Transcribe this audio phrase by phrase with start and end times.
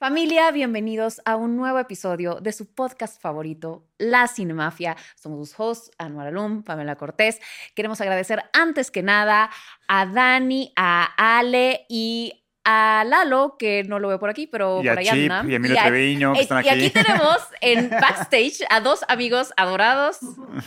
[0.00, 4.96] Familia, bienvenidos a un nuevo episodio de su podcast favorito, La Cinemafia.
[5.14, 7.38] Somos sus hosts, Anuar Alum, Pamela Cortés.
[7.74, 9.50] Queremos agradecer antes que nada
[9.88, 11.04] a Dani, a
[11.38, 12.39] Ale y
[12.72, 15.50] a Lalo, que no lo veo por aquí, pero Y por a ahí Chip anda.
[15.50, 16.90] y a Emilio Y a- Treviño, que eh, están Y aquí aquí.
[16.90, 20.18] tenemos en backstage a dos amigos adorados,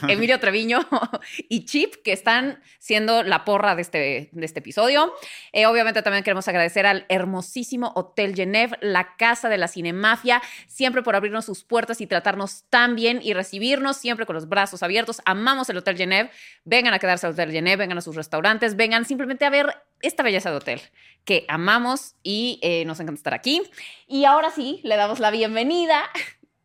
[0.08, 0.80] Emilio Treviño
[1.50, 5.14] y Chip, que están siendo la porra de este, de este episodio.
[5.54, 11.02] Eh, obviamente también queremos agradecer al hermosísimo Hotel Genève, la casa de la cinemafia, siempre
[11.04, 15.22] por abrirnos sus puertas y tratarnos tan bien y recibirnos siempre con los brazos abiertos.
[15.26, 16.30] Amamos el Hotel Genève.
[16.66, 20.22] Vengan a quedarse al Hotel Genève, vengan a sus restaurantes, vengan simplemente a ver esta
[20.24, 20.82] belleza de hotel
[21.26, 23.62] que amamos y eh, nos encanta estar aquí.
[24.08, 26.04] Y ahora sí, le damos la bienvenida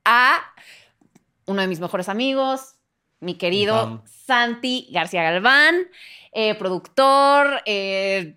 [0.04, 0.40] a
[1.46, 2.74] uno de mis mejores amigos,
[3.20, 4.02] mi querido.
[4.06, 5.76] Santi García Galván,
[6.32, 8.36] eh, productor, eh,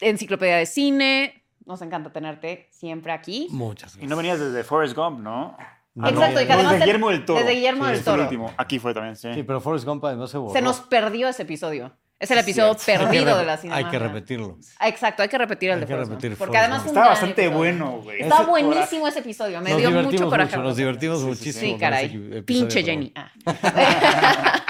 [0.00, 1.44] enciclopedia de cine.
[1.64, 3.48] Nos encanta tenerte siempre aquí.
[3.50, 4.10] Muchas Y gracias.
[4.10, 5.56] no venías desde Forrest Gump, ¿no?
[5.94, 7.38] No, Exacto, no, y que además desde Guillermo del Toro.
[7.38, 8.22] desde Guillermo Sí, del el Toro.
[8.24, 8.54] último.
[8.58, 9.32] Aquí fue también, sí.
[9.32, 10.52] Sí, pero Forrest Gump además se borró.
[10.52, 11.96] Se nos perdió ese episodio.
[12.18, 12.70] Es el episodio.
[12.72, 13.90] Hay perdido de la Hay cinemafia.
[13.90, 14.58] que repetirlo.
[14.80, 17.12] Exacto, hay que repetir el Hay de Forrest repetir Porque Forrest además un Estaba gran
[17.14, 17.58] bastante episodio.
[17.58, 18.22] bueno, güey.
[18.22, 19.60] Está Ese buenísimo ese episodio.
[19.60, 20.56] Me nos dio mucho coraje.
[20.56, 21.38] mucho, nos divertimos Sí, sí, sí.
[21.38, 21.74] muchísimo.
[21.74, 22.42] Sí, caray.
[22.46, 23.12] Pinche Jenny.
[23.14, 23.30] Ah.
[23.44, 23.58] bueno.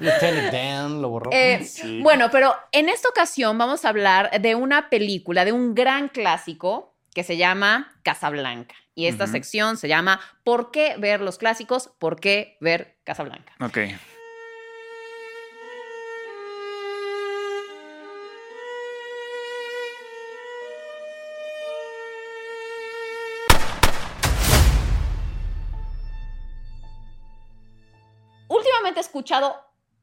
[0.00, 1.30] Lieutenant Dan lo borró.
[1.32, 2.00] Eh, Sí.
[2.02, 6.94] Bueno, pero en esta ocasión vamos a hablar de una película, de un gran clásico
[7.14, 8.74] que se llama Casablanca.
[8.94, 11.90] Y esta sección se llama ¿Por qué ver los clásicos?
[11.98, 13.52] ¿Por qué ver Casablanca?
[13.60, 13.78] Ok.
[28.98, 29.56] He escuchado,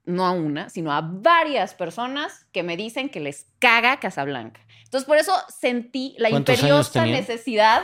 [0.06, 4.62] no a una, sino a varias personas que me dicen que les caga Casablanca.
[4.84, 7.82] Entonces, por eso sentí la ¿Cuántos años imperiosa necesidad.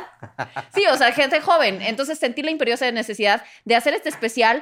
[0.74, 1.82] Sí, o sea, gente joven.
[1.82, 4.62] Entonces sentí la imperiosa necesidad de hacer este especial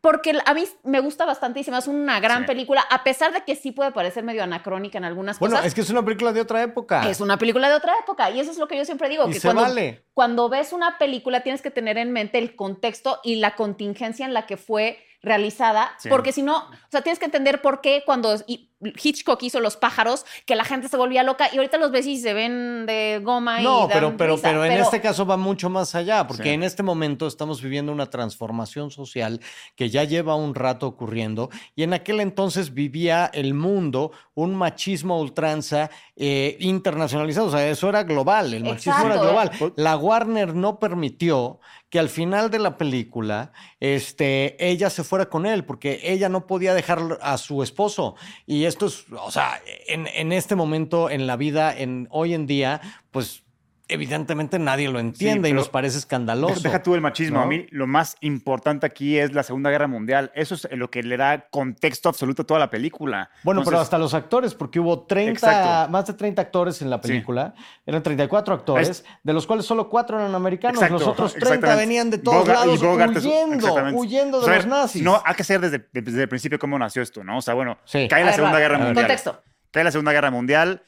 [0.00, 2.46] porque a mí me gusta bastante y se me hace una gran Sí.
[2.46, 5.66] película, a pesar de que sí puede parecer medio anacrónica en algunas Bueno, cosas.
[5.66, 7.08] es que es una película de otra época.
[7.10, 9.32] Es una película de otra época y eso es lo que yo siempre digo, y
[9.32, 10.04] que se cuando, vale.
[10.14, 14.32] cuando ves una película tienes que tener en mente el contexto y la contingencia en
[14.34, 16.08] la que fue realizada, Sí.
[16.08, 19.76] porque si no, o sea, tienes que entender por qué cuando y- Hitchcock hizo Los
[19.76, 23.20] pájaros, que la gente se volvía loca y ahorita los ves y se ven de
[23.22, 26.26] goma y No, dan pero, pero, risa, pero en este caso va mucho más allá,
[26.26, 26.48] porque Sí.
[26.50, 29.40] en este momento estamos viviendo una transformación social
[29.76, 35.14] que ya lleva un rato ocurriendo y en aquel entonces vivía el mundo un machismo
[35.14, 39.48] a ultranza eh, internacionalizado, o sea, eso era global, el machismo Exacto, era ¿eh?
[39.50, 39.72] global.
[39.76, 45.46] La Warner no permitió que al final de la película este, ella se fuera con
[45.46, 48.16] él, porque ella no podía dejar a su esposo.
[48.44, 52.46] Y esto es, o sea, en, en este momento, en la vida, en hoy en
[52.46, 53.42] día, pues
[53.88, 56.54] evidentemente nadie lo entiende y nos parece escandaloso.
[56.56, 57.38] Deja, deja tú el machismo.
[57.38, 57.44] ¿no?
[57.44, 60.32] A mí lo más importante aquí es la Segunda Guerra Mundial.
[60.34, 63.30] Eso es lo que le da contexto absoluto a toda la película.
[63.44, 65.90] Bueno, pero hasta los actores, porque hubo 30, Exacto.
[65.92, 67.08] más de 30 actores en la Sí.
[67.08, 67.54] película,
[67.84, 71.80] eran 34 actores, de los cuales solo 4 eran americanos, Exacto, los otros 30 exactamente.
[71.86, 75.02] venían de todos lados Bogart huyendo, huyendo de O sea, los nazis.
[75.02, 77.38] No, hay que ser desde, desde el principio cómo nació esto, ¿no?
[77.38, 78.08] O sea, bueno, Sí.
[78.08, 78.78] cae la Segunda Guerra.
[78.78, 78.94] Mundial.
[79.06, 79.42] Contexto.
[79.70, 80.82] Cae la Segunda Guerra Mundial.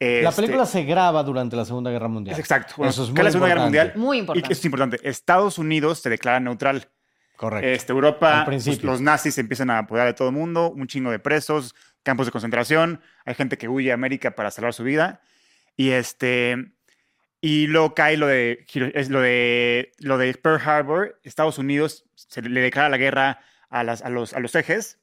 [0.00, 2.32] La este, película se graba durante la Segunda Guerra Mundial.
[2.34, 2.74] Es exacto.
[2.78, 3.92] Bueno, Eso es muy la Segunda Guerra importante.
[3.98, 4.06] Mundial.
[4.06, 4.52] Muy importante.
[4.52, 5.00] es importante.
[5.08, 6.88] Estados Unidos se declara neutral.
[7.36, 7.68] Correcto.
[7.68, 11.10] Este, Europa, pues, los nazis se empiezan a apoderar de todo el mundo, un chingo
[11.10, 15.20] de presos, campos de concentración, hay gente que huye a América para salvar su vida.
[15.76, 16.72] Y este
[17.42, 22.04] y luego cae lo de Hiro- es lo de lo de Pearl Harbor, Estados Unidos
[22.14, 23.40] se le declara la guerra
[23.70, 24.98] a, las, a los a los ejes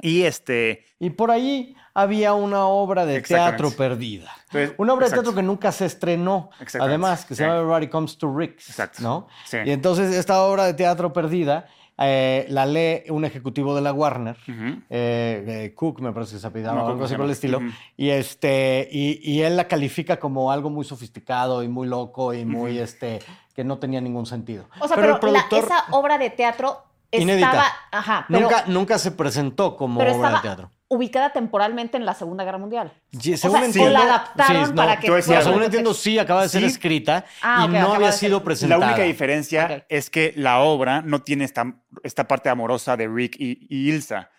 [0.00, 4.30] y este Y por ahí había una obra de teatro perdida.
[4.48, 7.42] entonces, Una obra de teatro que nunca se estrenó, además, que se sí.
[7.42, 9.28] llama Everybody Comes to Rick's, Exacto, ¿no?
[9.46, 9.56] sí.
[9.64, 11.66] Y entonces esta obra de teatro perdida
[11.98, 16.46] eh, la lee un ejecutivo de la Warner, eh, eh, Cook me parece que se
[16.46, 17.60] apellidaba, No algo así por el estilo,
[17.96, 22.44] y, este, y, y él la califica como algo muy sofisticado y muy loco y
[22.44, 23.20] muy, este,
[23.54, 24.66] que no tenía ningún sentido.
[24.80, 27.46] O sea, Pero pero, el la- productor esa obra de teatro Inédita.
[27.46, 30.70] estaba, ajá, pero, nunca, nunca se presentó como pero obra estaba de teatro.
[30.88, 32.92] Ubicada temporalmente en la Segunda Guerra Mundial.
[33.20, 36.18] Sea, según o entiendo, la adaptaron sí, no, para que decía, fuera según entiendo, sí,
[36.18, 36.66] acaba de ser Sí.
[36.68, 38.86] escrita Ah, y ok, no había ser- sido La presentada.
[38.86, 41.74] única diferencia es que la obra no tiene esta,
[42.04, 44.30] esta parte amorosa de Rick y, y Ilsa.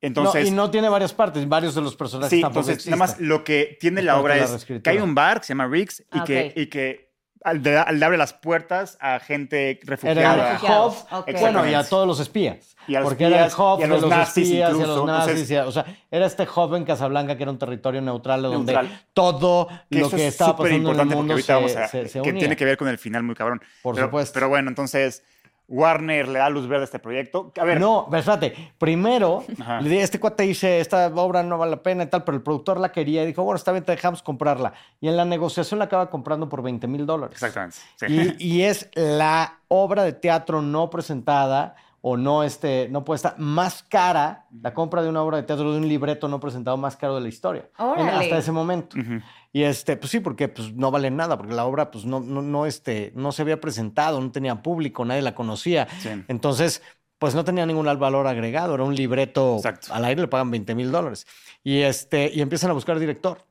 [0.00, 2.96] Entonces, no, y no tiene varias partes, varios de los personajes Sí, tampoco entonces nada
[2.98, 5.68] más lo que tiene la obra la es que hay un bar que se llama
[5.68, 6.52] Riggs y, Ah, que, ok.
[6.56, 7.11] y que
[7.44, 10.34] al- le, le abre las puertas a gente Era refugiada.
[10.34, 11.40] el Refugiados, hub, ok.
[11.40, 12.76] bueno, y a todos los espías.
[12.88, 14.52] Y a los porque era el espías, hub y a de los los nazis espías
[14.58, 15.28] y a incluso, los nazis.
[15.30, 18.42] entonces- y a- o sea, era este hub en Casablanca que era un territorio neutral
[18.42, 19.00] donde Neutral.
[19.12, 21.76] todo Que lo que es estaba súper pasando en el importante mundo porque ahorita se,
[21.76, 22.38] vamos a, se- se que unía.
[22.40, 23.60] tiene que ver con el final muy cabrón.
[23.82, 24.34] Por Pero- supuesto.
[24.34, 25.22] Pero bueno, entonces
[25.72, 27.50] Warner le da luz verde a este proyecto.
[27.58, 28.72] A ver, No, pero espérate.
[28.78, 29.80] Primero, Ajá.
[29.80, 32.42] le dije, este cuate dice, esta obra no vale la pena y tal, pero el
[32.42, 34.74] productor la quería y dijo, bueno, está bien, te dejamos comprarla.
[35.00, 37.34] Y en la negociación la acaba comprando por 20 mil dólares.
[37.42, 37.76] exactamente.
[37.96, 38.36] sí.
[38.38, 43.84] Y, y es la obra de teatro no presentada o no, este, no puesta más
[43.84, 47.14] cara, la compra de una obra de teatro de un libreto no presentado más caro
[47.14, 47.68] de la historia.
[47.96, 48.96] En- hasta ese momento.
[49.52, 52.40] Y este, pues sí, porque pues, no vale nada, porque la obra pues, no, no,
[52.42, 55.86] no, este, no se había presentado, no tenía público, nadie la conocía.
[56.00, 56.08] Sí.
[56.28, 56.82] Entonces,
[57.18, 59.92] pues no tenía ningún valor agregado, era un libreto Exacto.
[59.92, 61.26] al aire, le pagan 20 mil dólares.
[61.62, 63.44] Y, este, y empiezan a buscar director.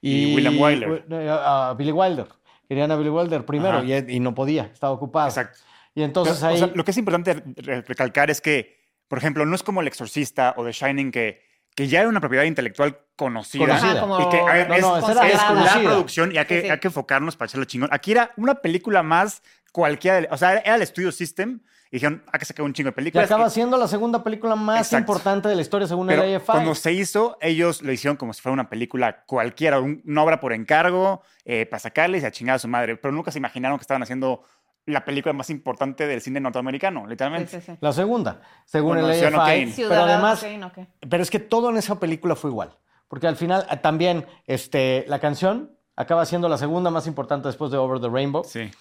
[0.00, 1.04] Y William Wyler.
[1.10, 2.26] eh, A Billy Wilder.
[2.68, 5.28] Querían a Billy Wilder primero y, y no podía, estaba ocupado.
[5.28, 5.58] Exacto.
[5.94, 6.58] Y entonces Pero, o ahí...
[6.58, 9.86] sea, lo que es importante re- recalcar es que, por ejemplo, no es como El
[9.86, 11.42] Exorcista o The Shining que,
[11.76, 14.00] que ya era una propiedad intelectual conocida.
[14.00, 16.66] Como Y que a ver, No, es, no, es la producción y hay que, Sí,
[16.66, 16.70] sí.
[16.70, 17.88] hay que enfocarnos para echarlo chingón.
[17.92, 20.20] Aquí era una película más cualquiera.
[20.20, 22.92] de- o sea, era el Studio System y dijeron, hay que sacar un chingo de
[22.92, 23.26] películas.
[23.26, 24.98] acaba Y- siendo la segunda película más Exacto.
[25.12, 26.46] importante de la historia según pero el AFI.
[26.46, 30.40] cuando se hizo, ellos lo hicieron como si fuera una película cualquiera, un- una obra
[30.40, 32.96] por encargo, eh, para sacarles y a chingar a su madre.
[32.96, 34.44] Pero nunca se imaginaron que estaban haciendo
[34.86, 37.60] la película más importante del cine norteamericano, Sí, literalmente.
[37.60, 37.78] sí, sí.
[37.80, 39.50] La segunda, según Bueno, el Ciudadano AFI.
[39.52, 39.62] Kane.
[39.64, 40.40] Pero Ciudadano además,
[40.74, 42.76] Kane, pero es que todo en esa película fue igual.
[43.14, 47.70] Porque al final eh, también este, la canción acaba siendo la segunda más importante después
[47.70, 48.72] de Over the Rainbow, Sí.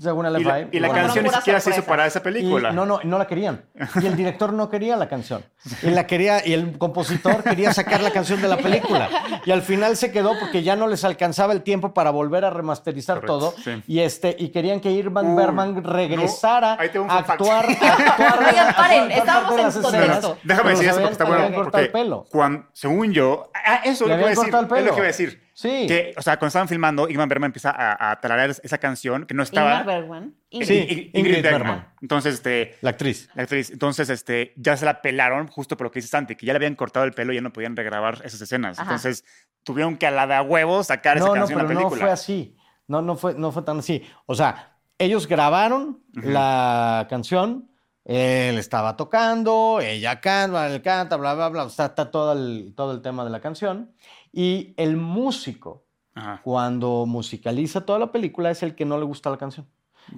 [0.00, 2.22] Según el Y la, y la Bueno, canción ni siquiera se hizo para esa Y
[2.22, 2.72] película.
[2.72, 3.62] no, no, no la querían.
[4.02, 5.44] Y el director no quería la canción.
[5.82, 9.08] Y la quería, y el compositor quería sacar la canción de la película.
[9.44, 12.50] Y al final se quedó porque ya no les alcanzaba el tiempo para volver a
[12.50, 13.54] remasterizar Correcto, todo.
[13.62, 13.82] sí.
[13.86, 17.66] Y este, y querían que Irvan Uy, Bergman regresara no, ahí tengo un a actuar,
[17.66, 18.38] a actuar.
[18.48, 20.38] Oigan, paren, estábamos en escenas, contexto.
[20.44, 21.50] Déjame decir eso porque está bueno.
[21.54, 22.24] Porque el pelo.
[22.30, 24.78] cuando, según yo, ah, eso Le es lo que iba a decir.
[24.78, 25.49] Es lo que iba a decir.
[25.60, 25.86] Sí.
[25.86, 29.34] Que, o sea, cuando estaban filmando, Igman Bergman empieza a, a tararear esa canción que
[29.34, 29.80] no estaba.
[29.80, 30.34] Ingmar Bergman.
[30.50, 31.10] Eh, Sí, Ingrid.
[31.12, 31.60] Ingrid Bergman.
[31.62, 31.94] Bergman.
[32.00, 33.28] Entonces, este, La actriz.
[33.34, 36.46] la actriz, entonces, este, ya se la pelaron justo por lo que dices antes, que
[36.46, 38.78] ya le habían cortado el pelo y ya no podían regrabar esas escenas.
[38.78, 38.88] Ajá.
[38.90, 39.24] Entonces,
[39.62, 41.74] tuvieron que a la de a huevo sacar esa No, no, canción pero a la
[41.74, 42.00] no película.
[42.06, 42.56] fue así.
[42.88, 44.02] No, no fue, no fue tan así.
[44.26, 47.70] O sea, ellos grabaron la canción,
[48.04, 51.64] él estaba tocando, ella canta, él canta, bla, bla, bla.
[51.64, 53.92] Está, está todo, el, todo el tema de la canción.
[54.32, 55.84] Y el músico,
[56.14, 56.40] Ajá.
[56.42, 59.66] cuando musicaliza toda la película, es el que no le gusta la canción.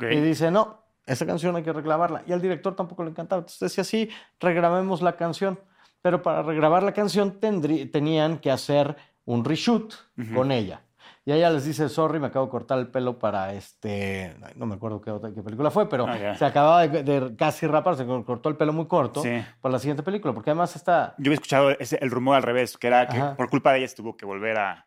[0.01, 2.23] Y dice, no, esa canción hay que regrabarla.
[2.27, 3.41] Y al director tampoco le encantaba.
[3.41, 4.09] Entonces decía, sí,
[4.41, 5.59] regrabemos la canción.
[6.01, 10.35] Pero para regrabar la canción tendrí- tenían que hacer un reshoot Ujú.
[10.35, 10.83] con ella.
[11.25, 14.75] Y ella les dice, sorry, me acabo de cortar el pelo para este, no me
[14.75, 18.05] acuerdo qué, otra, qué película fue, pero Ah, se acababa de, de casi rapar, se
[18.05, 19.31] cortó el pelo muy corto Sí.
[19.61, 21.15] para la siguiente película, porque además está...
[21.19, 23.37] Yo había escuchado ese- el rumor al revés, que era que Ajá.
[23.37, 24.87] por culpa de ella tuvo que volver a.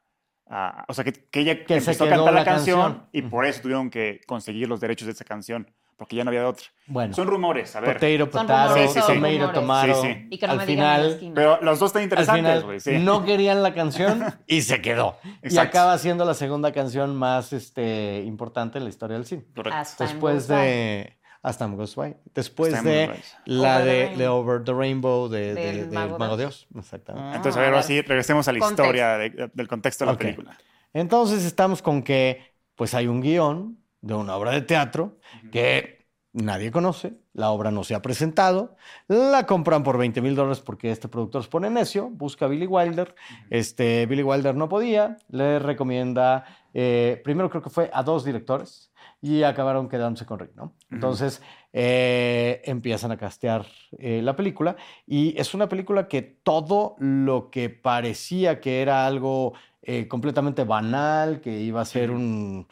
[0.50, 3.10] a- o sea, que, que ella Que empezó a cantar la, la canción, canción.
[3.12, 6.42] y por eso tuvieron que conseguir los derechos de esa canción, porque ya no había
[6.42, 6.66] de otra.
[6.88, 7.94] Bueno, Son rumores, a ver.
[7.98, 9.40] potato, potato, Sí, sí, sí.
[9.54, 10.28] tomato, sí.
[10.30, 11.32] Y que no Al me la final.
[11.34, 12.80] Pero los dos están al interesantes, final güey.
[12.82, 12.98] Sí.
[13.00, 15.18] no querían la canción y se quedó.
[15.24, 15.62] Y Exacto.
[15.80, 19.46] acaba siendo la segunda canción más este, importante en la historia del cine.
[19.56, 19.80] Correcto.
[20.04, 22.16] Después de As Time Goes By.
[22.34, 26.68] Después Time de la Over de, de Over the Rainbow de, de- Mago Mago, Dios.
[26.72, 26.84] Dios.
[26.86, 27.36] Exactamente.
[27.38, 27.84] Entonces, a Ah, ver, a ahora ver.
[27.88, 28.84] sí, regresemos a la Contexto.
[28.84, 30.58] historia de- del contexto de la película.
[30.94, 35.18] Entonces estamos con que pues hay un guion de una obra de teatro
[35.52, 38.76] que nadie conoce, la obra no se ha presentado,
[39.08, 42.68] la compran por 20 mil dólares porque este productor se pone necio, busca a Billy
[42.68, 43.16] Wilder,
[43.50, 46.44] este, Billy Wilder no podía, le recomienda,
[46.74, 48.92] eh, primero creo que fue a dos directores
[49.26, 50.74] y acabaron quedándose con Rick, ¿no?
[50.92, 51.42] Entonces
[51.74, 53.66] eh, empiezan a castear
[53.98, 54.76] eh, la película
[55.08, 61.42] y es una película que todo lo que parecía que era algo eh, completamente banal,
[61.42, 62.68] que iba a ser un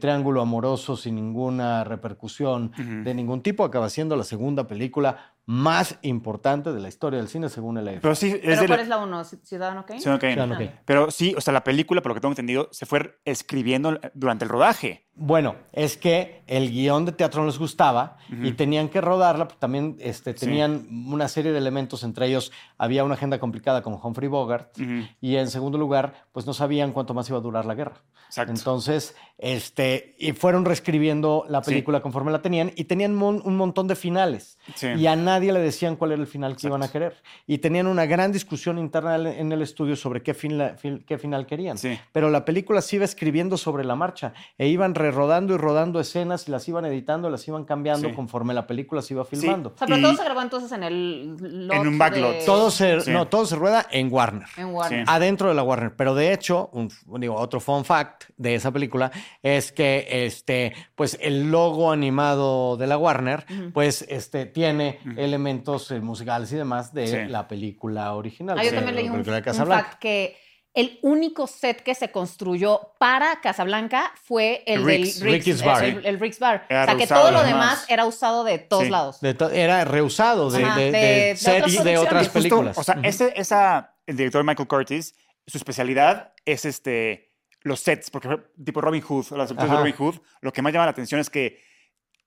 [0.00, 2.72] triángulo amoroso sin ninguna repercusión
[3.04, 7.48] de ningún tipo, acaba siendo la segunda película más importante de la historia del cine
[7.48, 8.00] según el AFI.
[8.02, 9.24] Pero sí, es ¿Pero de cuál la- es la uno?
[9.24, 9.98] ¿Ciudadano Kane?
[9.98, 10.32] Ciudadano Kane.
[10.34, 10.80] Ciudadano Kane.
[10.84, 14.44] Pero sí, o sea, la película, por lo que tengo entendido, se fue escribiendo durante
[14.44, 15.06] el rodaje.
[15.20, 19.58] Bueno, es que el guion de teatro no les gustaba y tenían que rodarla, porque
[19.58, 20.46] también este, Sí.
[20.46, 25.08] tenían una serie de elementos, entre ellos había una agenda complicada con Humphrey Bogart Ujú.
[25.20, 28.04] y en segundo lugar, pues no sabían cuánto más iba a durar la guerra.
[28.26, 28.52] Exacto.
[28.52, 31.70] Entonces, este, y fueron reescribiendo la Sí.
[31.70, 34.58] película conforme la tenían y tenían mon- un montón de finales.
[34.76, 34.88] Sí.
[34.98, 37.16] Y a nadie le decían cuál era el final que iban a querer.
[37.46, 41.46] Y tenían una gran discusión interna en el estudio sobre qué, fin- fin- qué final
[41.46, 41.78] querían.
[41.78, 41.98] Sí.
[42.12, 46.00] Pero la película se iba escribiendo sobre la marcha e iban re- rerodando y rodando
[46.00, 48.14] escenas y las iban editando, las iban cambiando Sí.
[48.14, 49.70] conforme la película se iba filmando.
[49.74, 52.32] O sea, pero Y- todo se grabó entonces en el lot En un backlot.
[52.38, 53.10] de- Todo se, Sí.
[53.10, 54.46] no, todo se rueda en Warner.
[54.56, 55.04] en Warner.
[55.06, 55.10] Sí.
[55.10, 55.96] Adentro de la Warner.
[55.96, 56.88] Pero de hecho, un,
[57.20, 59.10] digo, otro fun fact de esa película
[59.42, 66.00] es que este, pues el logo animado de la Warner, pues este, tiene elementos eh,
[66.00, 67.16] musicales y demás de Sí.
[67.30, 68.58] la película original.
[68.58, 70.36] Ah, yo también leí un, fact que
[70.74, 75.66] el único set que se construyó para Casablanca fue el Rick's- del Rick's, Rick's el-
[75.66, 75.84] Bar.
[75.84, 76.66] El, el Rick's Bar.
[76.68, 78.90] Era o sea, que todo lo demás era usado de todos Sí.
[78.90, 79.20] lados.
[79.20, 82.32] De to- era reusado de, Ajá, de- de- de de sets otras de otras producciones.
[82.32, 82.78] Justo, películas.
[82.78, 85.14] o sea, ese, esa, el director Michael Curtis,
[85.46, 87.32] su especialidad es este,
[87.62, 89.76] los sets, porque tipo Robin Hood, las películas de.
[89.78, 91.60] Robin Hood, lo que más llama la atención es que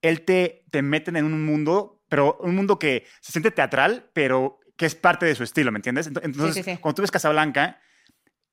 [0.02, 4.60] él te, te meten en un mundo, pero un mundo que se siente teatral, pero
[4.76, 6.12] que es parte de su estilo, ¿me entiendes?
[6.12, 6.78] Ento- Entonces, sí, sí.
[6.82, 7.80] cuando tú ves Casablanca,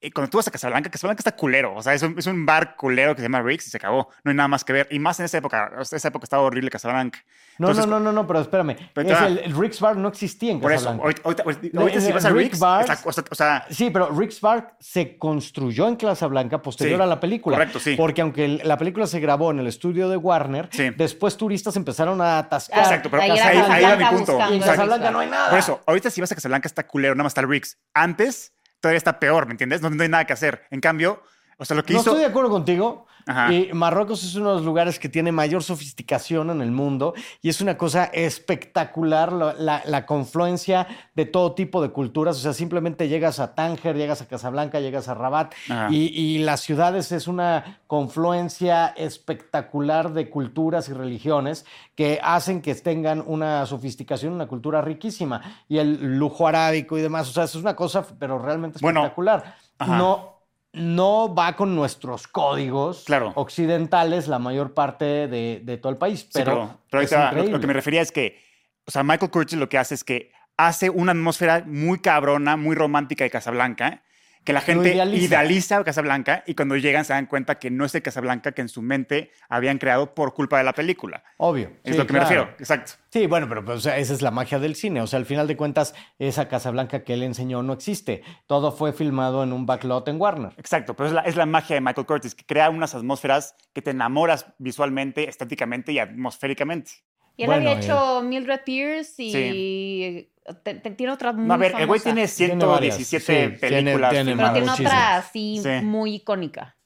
[0.01, 2.47] eh, cuando tú vas a Casablanca, Casablanca está culero, o sea, es un, es un
[2.47, 4.87] bar culero que se llama Riggs y se acabó, no hay nada más que ver,
[4.91, 7.19] y más en esa época, esa época estaba horrible Casablanca.
[7.59, 8.77] no, Entonces, no, no, no, no, pero espérame.
[8.95, 11.05] Pero Es el, el Rick's Bar no existía en Por eso, Casablanca.
[11.05, 13.91] ahorita, ahorita- ahorita- ahorita si vas a Riggs, Bars- está- o sea, o sea, Sí,
[13.91, 17.57] pero Rick's Bar se construyó en Casablanca posterior Sí, a la película.
[17.57, 17.97] correcto, sí.
[17.97, 20.91] Porque aunque el- la película se grabó en el estudio de Warner, Sí.
[20.97, 22.79] después turistas empezaron a atascar.
[22.79, 24.39] Exacto, pero Ahí ahí- mi Casablanca punto.
[24.51, 25.39] Y en Casablanca no hay Bar.
[25.39, 25.51] nada.
[25.51, 27.79] Por eso, ahorita si vas a Casablanca está culero, nada más está el Riggs.
[27.95, 29.83] Antes todavía está peor, ¿me entiendes?
[29.83, 30.65] No, no hay nada que hacer.
[30.71, 31.23] En cambio,
[31.59, 32.11] o sea, lo que No hizo...
[32.11, 33.07] estoy de acuerdo contigo.
[33.29, 33.53] Ajá.
[33.53, 37.51] Y Marruecos es uno de los lugares que tiene mayor sofisticación en el mundo y
[37.51, 42.37] es una cosa espectacular la, la- la confluencia de todo tipo de culturas.
[42.37, 45.53] O sea, simplemente llegas a Tánger, llegas a Casablanca, llegas a Rabat
[45.91, 52.75] y, y las ciudades es una confluencia espectacular de culturas y religiones que hacen que
[52.75, 57.29] tengan una sofisticación, una cultura riquísima y el lujo arábico y demás.
[57.29, 59.55] O sea, es una cosa, pero realmente Bueno, espectacular.
[59.79, 59.97] ajá.
[59.99, 60.38] No,
[60.79, 63.33] no va con nuestros códigos Claro.
[63.37, 66.21] occidentales la mayor parte de, de todo el país.
[66.21, 67.53] Sí, Pero, pero es ahorita lo, increíble.
[67.53, 68.41] lo que me refería es que,
[68.87, 72.75] o sea, Michael Curtis lo que hace es que hace una atmósfera muy cabrona, muy
[72.75, 74.03] romántica de Casablanca,
[74.49, 75.25] que la gente idealiza.
[75.27, 78.71] idealiza Casablanca y cuando llegan se dan cuenta que no es el Casablanca que en
[78.71, 81.23] su mente habían creado por culpa de la película.
[81.37, 81.73] Obvio.
[81.85, 82.93] Es sí, lo que me refiero, exacto.
[83.11, 85.03] Sí, bueno, pero pues, o sea, esa es la magia del cine.
[85.03, 88.23] O sea, al final de cuentas, esa Casablanca que él enseñó no existe.
[88.47, 90.55] Todo fue filmado en un backlot en Warner.
[90.57, 93.83] Exacto, pero es la, es la magia de Michael Curtis, que crea unas atmósferas que
[93.83, 96.93] te enamoras visualmente, estéticamente y atmosféricamente.
[97.37, 97.85] Y él Bueno, había eh.
[97.85, 100.31] hecho Mildred Pierce y
[100.63, 103.21] te- te- tiene otra muy No, a ver, el güey tiene Tiene varias, 117
[103.55, 104.11] sí, tiene- películas.
[104.11, 104.53] tiene Pero filmadas.
[104.55, 104.93] tiene muchísimas.
[104.93, 105.85] otra así Sí.
[105.87, 106.77] muy icónica.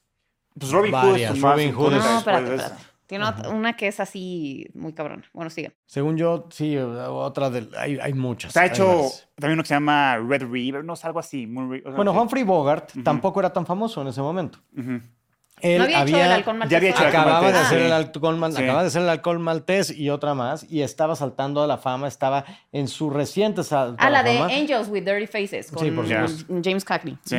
[0.59, 2.93] Pues Robin Hood Varias, es su más Robin Hood icónica es- No, después espérate, espérate.
[3.05, 5.23] Tiene ot- una que es así muy cabrona.
[5.33, 5.73] Bueno, sigue.
[5.85, 7.67] Según yo, sí, otra de.
[7.77, 8.53] Hay, hay muchas.
[8.53, 9.01] Se ha hecho
[9.35, 11.45] también uno que se llama Red River, no sé, algo así.
[11.45, 12.17] muy- o sea, Bueno, sí.
[12.17, 14.59] Humphrey Bogart tampoco era tan famoso en ese momento.
[14.75, 15.01] Ujú.
[15.63, 16.71] Él ¿No había, hecho el halcón maltés?
[16.71, 18.57] ya había hecho el halcón acababa de hacer el alcohol, mal- Sí.
[18.61, 22.07] acababa de hacer el alcohol maltés y otra más y estaba saltando a la fama,
[22.07, 24.53] estaba en su reciente salto Ah, a la de fama.
[24.53, 26.53] Angels with Dirty Faces con Sí, por supuesto.
[26.63, 27.17] James Cagney.
[27.25, 27.37] Sí.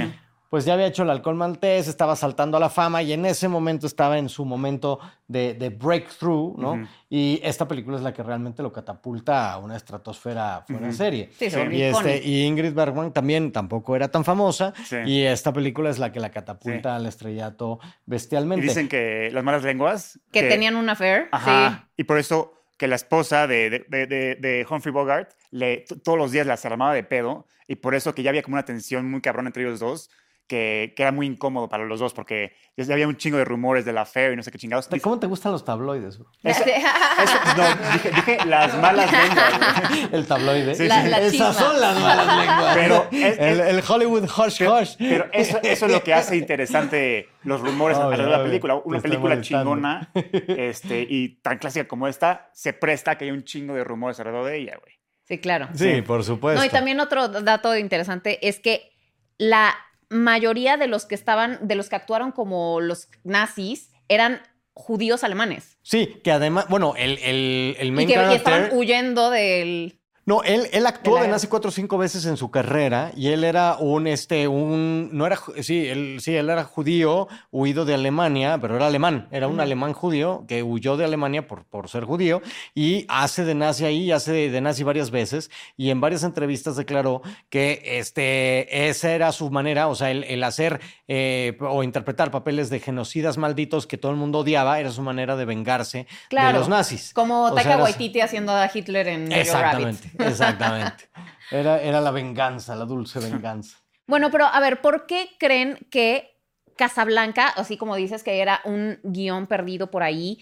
[0.55, 3.49] Pues ya había hecho el alcohol maltés, estaba saltando a la fama y en ese
[3.49, 6.87] momento estaba en su momento de, de breakthrough, ¿no?
[7.11, 11.31] Y esta película es la que realmente lo catapulta a una estratosfera fuera de serie.
[11.37, 14.99] Sí, se volvió y, este, y Ingrid Bergman también tampoco era tan famosa Sí.
[15.05, 16.97] y esta película es la que la catapulta Sí.
[17.01, 18.65] al estrellato Y bestialmente.
[18.65, 20.21] dicen que las malas lenguas.
[20.31, 21.27] Que tenían un affair.
[21.33, 21.89] Ajá.
[21.97, 26.17] Y por eso que la esposa de, de, de- de- de Humphrey Bogart le, todos
[26.17, 27.49] los días la se armaba de pedo.
[27.67, 30.11] Y por eso que ya había como una tensión muy cabrón entre ellos dos.
[30.47, 33.87] Que, que era muy incómodo para los dos porque ya había un chingo de rumores
[33.87, 34.91] de la affair y no sé qué chingados.
[34.91, 36.19] ¿De ¿Cómo te gustan los tabloides?
[36.19, 36.29] güey?
[36.43, 36.49] Sí.
[36.51, 40.09] Eso- Eso, no, dije, dije las malas lenguas.
[40.13, 40.75] El tabloide.
[40.75, 41.09] Sí, La- sí.
[41.09, 42.75] la Esas son las malas lenguas.
[42.77, 44.97] Pero es- el, Hollywood hush Pero, hush.
[44.99, 48.75] pero eso, eso es lo que hace interesante los rumores Obvio, alrededor de la película.
[48.85, 50.11] Una película chingona
[50.49, 54.19] este, y tan clásica como esta se presta a que haya un chingo de rumores
[54.21, 54.95] alrededor de ella, güey.
[55.23, 55.69] Sí, claro.
[55.75, 56.61] Sí, por supuesto.
[56.61, 58.91] No, y también otro dato interesante es que
[59.39, 59.75] la
[60.15, 64.41] mayoría de los que estaban, de los que actuaron como los nazis, eran
[64.73, 65.79] judíos alemanes.
[65.83, 70.01] Sí, que además, bueno, el, el, el Y que y estaban huyendo del.
[70.27, 73.45] No, él, él actuó De nazi cuatro o cinco veces en su carrera y él
[73.45, 78.59] era un, este, un, no era, sí, él, sí, él era judío, huido de Alemania,
[78.61, 82.41] pero era alemán, era un alemán judío que huyó de Alemania por, por ser judío
[82.75, 86.77] y hace de nazi ahí, hace de, de nazi varias veces y en varias entrevistas
[86.77, 92.31] declaró que este, esa era su manera, o sea, el, el hacer eh, o interpretar
[92.31, 96.49] papeles de genocidas malditos que todo el mundo odiaba, era su manera de vengarse Claro.
[96.53, 97.13] de los nazis.
[97.13, 100.14] Como O sea, Taika Waititi haciendo a Hitler en Exactamente, Rabbit.
[100.19, 101.09] Exactamente.
[101.51, 103.79] Era, era la venganza, la dulce venganza.
[104.07, 106.39] Bueno, pero a ver, ¿por qué creen que
[106.77, 110.41] Casablanca, así como dices que era un guion perdido por ahí,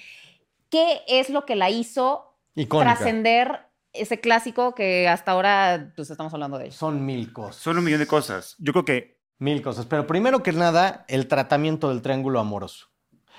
[0.70, 2.94] ¿qué es lo que la hizo Icónica.
[2.94, 6.72] trascender ese clásico que hasta ahora pues estamos hablando de él?
[6.72, 7.56] Son mil cosas.
[7.56, 8.56] Son un millón de cosas.
[8.58, 9.86] Yo creo que Mil cosas.
[9.86, 12.86] Pero primero que nada, el tratamiento del triángulo amoroso.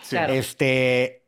[0.02, 0.18] sí.
[0.18, 0.34] Claro.
[0.34, 1.23] Este,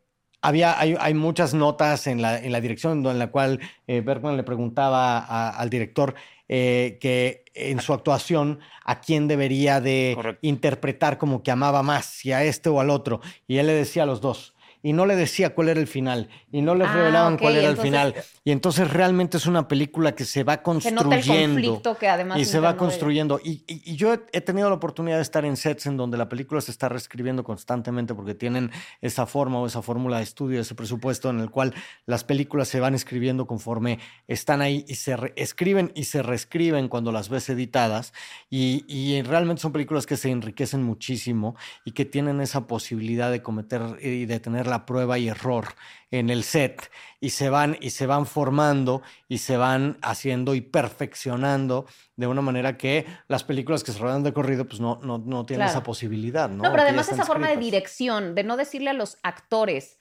[0.47, 4.37] había, hay, hay muchas notas en la, en la dirección en la cual eh, Bergman
[4.37, 6.15] le preguntaba a- al director
[6.47, 10.39] eh, que en su actuación a quién debería de Correcto.
[10.41, 13.21] interpretar como que amaba más, si a este o al otro.
[13.47, 14.54] Y él le decía a los dos.
[14.85, 16.29] Y no le decía cuál era el final.
[16.51, 18.13] Y no les Ah, revelaban ok, cuál era el entonces- final.
[18.43, 21.03] Y entonces realmente es una película que se va construyendo.
[21.05, 22.37] nota el conflicto que además...
[22.37, 23.39] Y se va construyendo.
[23.43, 26.29] Y, y- y yo he, tenido la oportunidad de estar en sets en donde la
[26.29, 28.69] película se está reescribiendo constantemente porque tienen
[29.01, 31.73] esa forma o esa fórmula de estudio, ese presupuesto en el cual
[32.05, 37.11] las películas se van escribiendo conforme están ahí y se escriben y se reescriben cuando
[37.11, 38.13] las ves editadas.
[38.51, 43.41] Y, y realmente son películas que se enriquecen muchísimo y que tienen esa posibilidad de
[43.41, 45.67] cometer y de tener la prueba y error
[46.11, 46.91] en el set
[47.21, 52.41] y se van y se van formando y se van haciendo y perfeccionando de una
[52.41, 55.77] manera que las películas que se rodan de corrido pues no, no, no tienen Claro.
[55.79, 56.63] esa posibilidad, ¿no?
[56.63, 59.97] No, pero además esa forma de dirección, de no decirle a los actores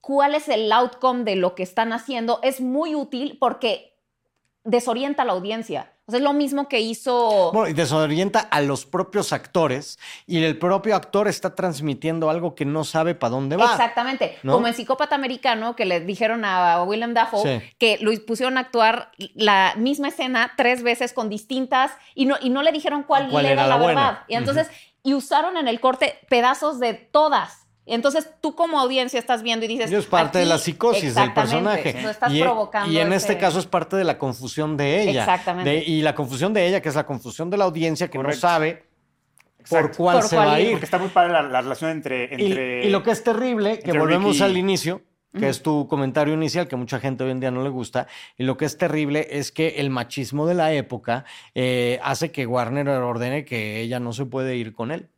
[0.00, 3.97] cuál es el outcome de lo que están haciendo, es muy útil porque
[4.68, 5.92] desorienta a la audiencia.
[6.06, 7.50] O sea, es lo mismo que hizo...
[7.52, 12.64] Bueno, y desorienta a los propios actores y el propio actor está transmitiendo algo que
[12.66, 13.72] no sabe para dónde va.
[13.72, 14.38] Exactamente.
[14.42, 14.52] ¿no?
[14.54, 17.74] Como en Psicópata Americano, que le dijeron a William Dafoe Sí.
[17.78, 22.50] que lo pusieron a actuar la misma escena tres veces con distintas y no, y
[22.50, 24.18] no le dijeron cuál, ¿Cuál era, era la, verdad.
[24.28, 24.70] Y entonces,
[25.02, 27.67] y usaron en el corte pedazos de todas.
[27.88, 29.90] Y entonces tú como audiencia estás viendo y dices...
[29.90, 31.98] Y es parte de la psicosis del personaje.
[31.98, 35.22] Estás y, provocando y en ese- este caso es parte de la confusión de ella.
[35.22, 35.70] Exactamente.
[35.70, 38.36] De- y la confusión de ella, que es la confusión de la audiencia que Correcto.
[38.36, 38.84] no sabe
[39.70, 40.70] por cuál Por se cuál va a ir.
[40.72, 42.28] Porque está muy padre la, la relación entre...
[42.36, 45.00] Y, entre y lo que es terrible, que volvemos al inicio,
[45.38, 48.44] que es tu comentario inicial, que mucha gente hoy en día no le gusta, y
[48.44, 52.88] lo que es terrible es que el machismo de la época eh, hace que Warner
[52.88, 55.08] ordene que ella no se puede ir con él.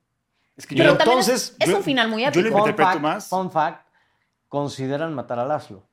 [0.61, 2.45] Es que Pero yo, es- entonces, es, yo- un final muy yo épico.
[2.45, 3.29] lo Fun interpreto fact, más.
[3.29, 3.87] fun fact,
[4.49, 5.87] consideran matar a Laszlo.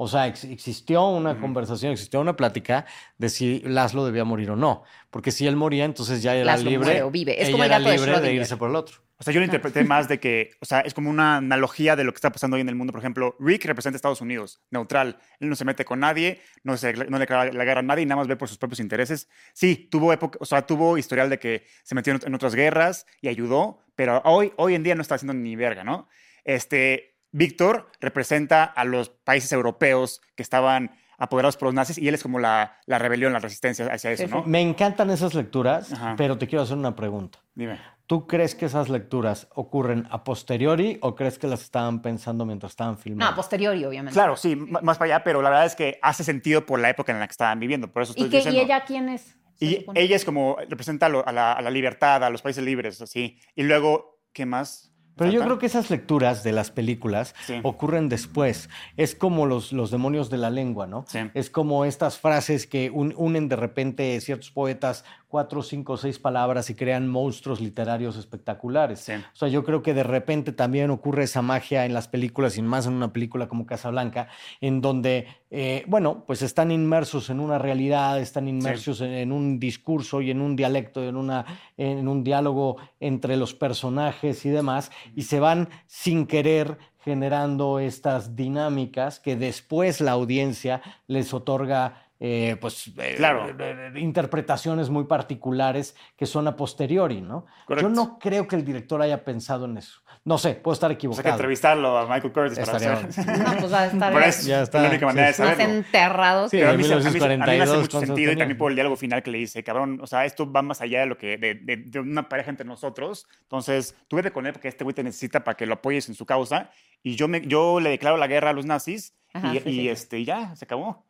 [0.00, 4.56] O sea, ex- existió una conversación, existió una plática de si Laszlo debía morir o
[4.56, 4.84] no.
[5.10, 6.84] Porque si él moría, entonces ya era Laszlo libre.
[6.86, 7.42] muere o vive.
[7.42, 8.34] Es como el era gato de libre de, Schrödinger.
[8.34, 8.98] irse por el otro.
[9.20, 12.04] O sea, yo lo interpreté más de que, o sea, es como una analogía de
[12.04, 12.92] lo que está pasando hoy en el mundo.
[12.92, 15.18] Por ejemplo, Rick representa a Estados Unidos, neutral.
[15.40, 18.04] Él no se mete con nadie, no, se, no le declara la guerra a nadie
[18.04, 19.28] y nada más ve por sus propios intereses.
[19.52, 23.26] Sí, tuvo época, o sea, tuvo historial de que se metió en otras guerras y
[23.26, 26.06] ayudó, pero hoy, hoy en día no está haciendo ni verga, ¿no?
[26.44, 32.14] Este, Víctor representa a los países europeos que estaban apoderados por los nazis y él
[32.14, 34.44] es como la, la rebelión, la resistencia hacia eso, Sí, ¿no?
[34.44, 36.14] Me encantan esas lecturas, Ajá.
[36.16, 37.40] pero te quiero hacer una pregunta.
[37.56, 37.80] Dime.
[38.06, 42.70] ¿Tú crees que esas lecturas ocurren a posteriori o crees que las estaban pensando mientras
[42.70, 43.28] estaban filmando?
[43.32, 44.14] No, posteriori, obviamente.
[44.14, 47.10] Claro, sí, más para allá, pero la verdad es que hace sentido por la época
[47.10, 48.60] en la que estaban viviendo, por eso estoy ¿Y, qué, diciendo.
[48.60, 49.34] ¿Y ella quién es?
[49.60, 50.00] Y supone?
[50.00, 53.00] ella es como, representa a, lo- a la, a la libertad, a los países libres,
[53.02, 53.38] así.
[53.56, 54.92] Y luego, ¿qué más?
[55.16, 57.54] Pero yo creo que esas lecturas de las películas Sí.
[57.64, 58.70] ocurren después.
[58.96, 61.06] Es como los, los demonios de la lengua, ¿no?
[61.08, 61.18] Sí.
[61.34, 66.70] Es como estas frases que un- unen de repente ciertos poetas cuatro, cinco, seis palabras
[66.70, 69.00] y crean monstruos literarios espectaculares.
[69.00, 69.12] Sí.
[69.12, 72.62] O sea, yo creo que de repente también ocurre esa magia en las películas y
[72.62, 74.28] más en una película como Casablanca,
[74.60, 79.60] en donde, eh, bueno, pues están inmersos en una realidad, están inmersos en, en un
[79.60, 81.44] discurso y en un dialecto, en, una,
[81.76, 88.34] en un diálogo entre los personajes y demás, y se van sin querer generando estas
[88.36, 92.07] dinámicas que después la audiencia les otorga.
[92.20, 93.48] Eh, pues eh, Claro.
[93.48, 97.46] eh, eh, interpretaciones muy particulares que son a posteriori, ¿no?
[97.66, 97.88] Correcto.
[97.88, 100.00] Yo no creo que el director haya pensado en eso.
[100.24, 101.34] No sé, puedo estar O sea, que equivocado.
[101.34, 103.38] entrevistarlo a Michael Curtis para Estaría- saber.
[103.38, 105.48] No, pues va a estar Por eso, Ya es la está, única manera sí, de
[105.48, 105.74] saberlo.
[105.74, 106.50] enterrados.
[106.50, 108.58] Sí, Pero a mí, se- a mí me hace 1942, mucho ¿cuántos sentido y también
[108.58, 111.06] por el diálogo final que le dice, cabrón, o sea, esto va más allá de
[111.06, 113.26] lo que de, de- de una pareja entre nosotros.
[113.42, 116.14] Entonces, tú vete con él porque este güey te necesita para que lo apoyes en
[116.14, 116.70] su causa
[117.02, 119.72] y yo me yo le declaro la guerra a los nazis Ajá, y, sí, y,
[119.82, 119.88] sí.
[119.88, 121.06] este y ya se acabó.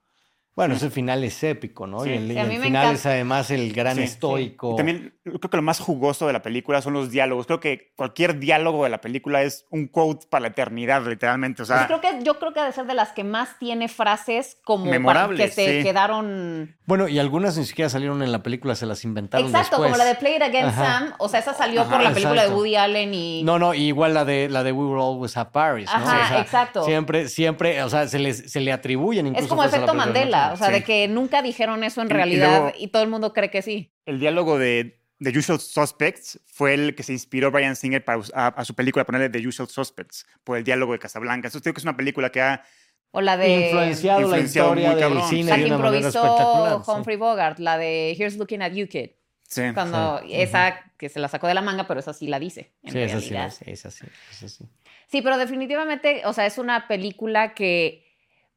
[0.58, 2.00] Bueno, ese final es épico, ¿no?
[2.00, 2.10] Sí.
[2.10, 4.08] Y el, Sí, final es además el gran Sí, sí.
[4.08, 4.72] estoico.
[4.72, 7.46] Y también creo que lo más jugoso de la película son los diálogos.
[7.46, 11.62] Creo que cualquier diálogo de la película es un quote para la eternidad, literalmente.
[11.62, 13.56] O sea, Pues creo que, yo creo que ha de ser de las que más
[13.60, 15.82] tiene frases como para- Memorables, que se sí.
[15.84, 16.76] quedaron.
[16.86, 19.92] Bueno, y algunas ni siquiera salieron en la película, se las inventaron Exacto, después.
[19.92, 20.84] como la de Play It Again Ajá.
[20.84, 21.12] Sam.
[21.18, 22.50] O sea, esa salió Ajá, por la película exacto.
[22.50, 23.42] de Woody Allen y.
[23.44, 25.92] No, no, y igual la de la de We Were Always at Paris, ¿no?
[26.04, 26.84] Ajá, O sea, exacto.
[26.84, 30.08] Siempre, siempre, o sea, se, les, se le atribuyen incluso es como efecto película,
[30.52, 30.72] o sea, Sí.
[30.74, 33.50] de que nunca dijeron eso en Y- y realidad luego- y todo el mundo cree
[33.50, 33.92] que sí.
[34.06, 38.46] el diálogo de The Usual Suspects fue el que se inspiró Brian Singer para, a,
[38.48, 41.48] a, su película ponerle The Usual Suspects por el diálogo de Casablanca.
[41.48, 42.64] Entonces, digo que es una película que ha
[43.10, 43.66] o la de...
[43.66, 45.28] Influenciado, influenciado la historia muy del cabrón.
[45.30, 46.84] cine La de que una manera improvisó espectacular.
[46.84, 46.90] sí.
[46.92, 49.10] Humphrey Bogart, la de Here's Looking at You Kid.
[49.48, 49.62] Sí.
[49.72, 50.34] Cuando Sí.
[50.34, 52.74] esa que se la sacó de la manga, pero esa sí la dice.
[52.82, 53.46] En Sí, esa sí, realidad.
[53.66, 54.64] esa sí, esa sí.
[55.06, 58.04] Sí, pero definitivamente, o sea, es una película que,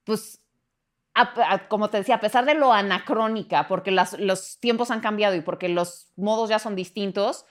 [0.03, 0.40] pues,
[1.13, 5.01] a- a- como te decía, a pesar de lo anacrónica, porque las- los tiempos han
[5.01, 7.45] cambiado y porque los modos ya son distintos,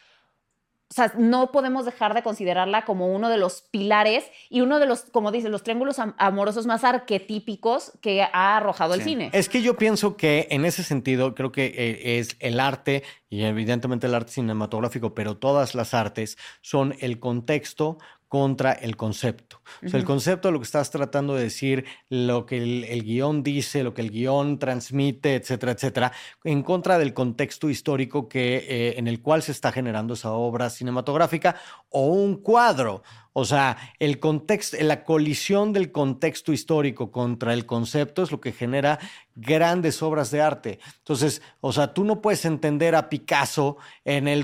[0.92, 4.86] o sea, no podemos dejar de considerarla como uno de los pilares y uno de
[4.86, 9.30] los, como dices, los triángulos am- amorosos más arquetípicos que ha arrojado el cine.
[9.32, 13.44] Es que yo pienso que en ese sentido creo que eh, es el arte y
[13.44, 17.98] evidentemente el arte cinematográfico, pero todas las artes son el contexto
[18.30, 19.60] contra el concepto.
[19.84, 23.42] O sea, el concepto lo que estás tratando de decir, lo que el, el guion
[23.42, 26.12] dice, lo que el guion transmite, etcétera, etcétera,
[26.44, 30.70] en contra del contexto histórico que, eh, en el cual se está generando esa obra
[30.70, 31.56] cinematográfica
[31.88, 33.02] o un cuadro.
[33.32, 38.50] O sea, el contexto, la colisión del contexto histórico contra el concepto es lo que
[38.52, 38.98] genera
[39.36, 40.80] grandes obras de arte.
[40.98, 44.42] Entonces, o sea, tú no puedes entender a Picasso en el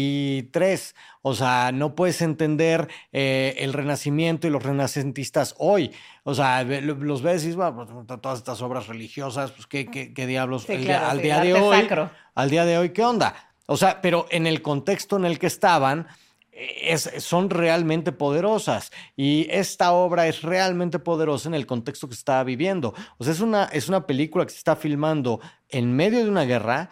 [0.00, 0.94] 2023.
[1.22, 5.92] O sea, no puedes entender eh, el Renacimiento y los renacentistas hoy.
[6.22, 10.14] O sea, los ves y dices, "Bueno, pues, todas estas obras religiosas, pues qué, qué-
[10.14, 10.62] qué diablos.
[10.64, 12.10] Sí, El día- claro, al sí, día de hoy, sacro.
[12.34, 13.34] al día de hoy, ¿qué onda?
[13.66, 16.06] O sea, pero en el contexto en el que estaban,
[16.56, 18.90] es- son realmente poderosas.
[19.16, 22.94] Y esta obra es realmente poderosa en el contexto que se estaba viviendo.
[23.18, 26.44] O sea, es una, es una película que se está filmando en medio de una
[26.44, 26.90] guerra.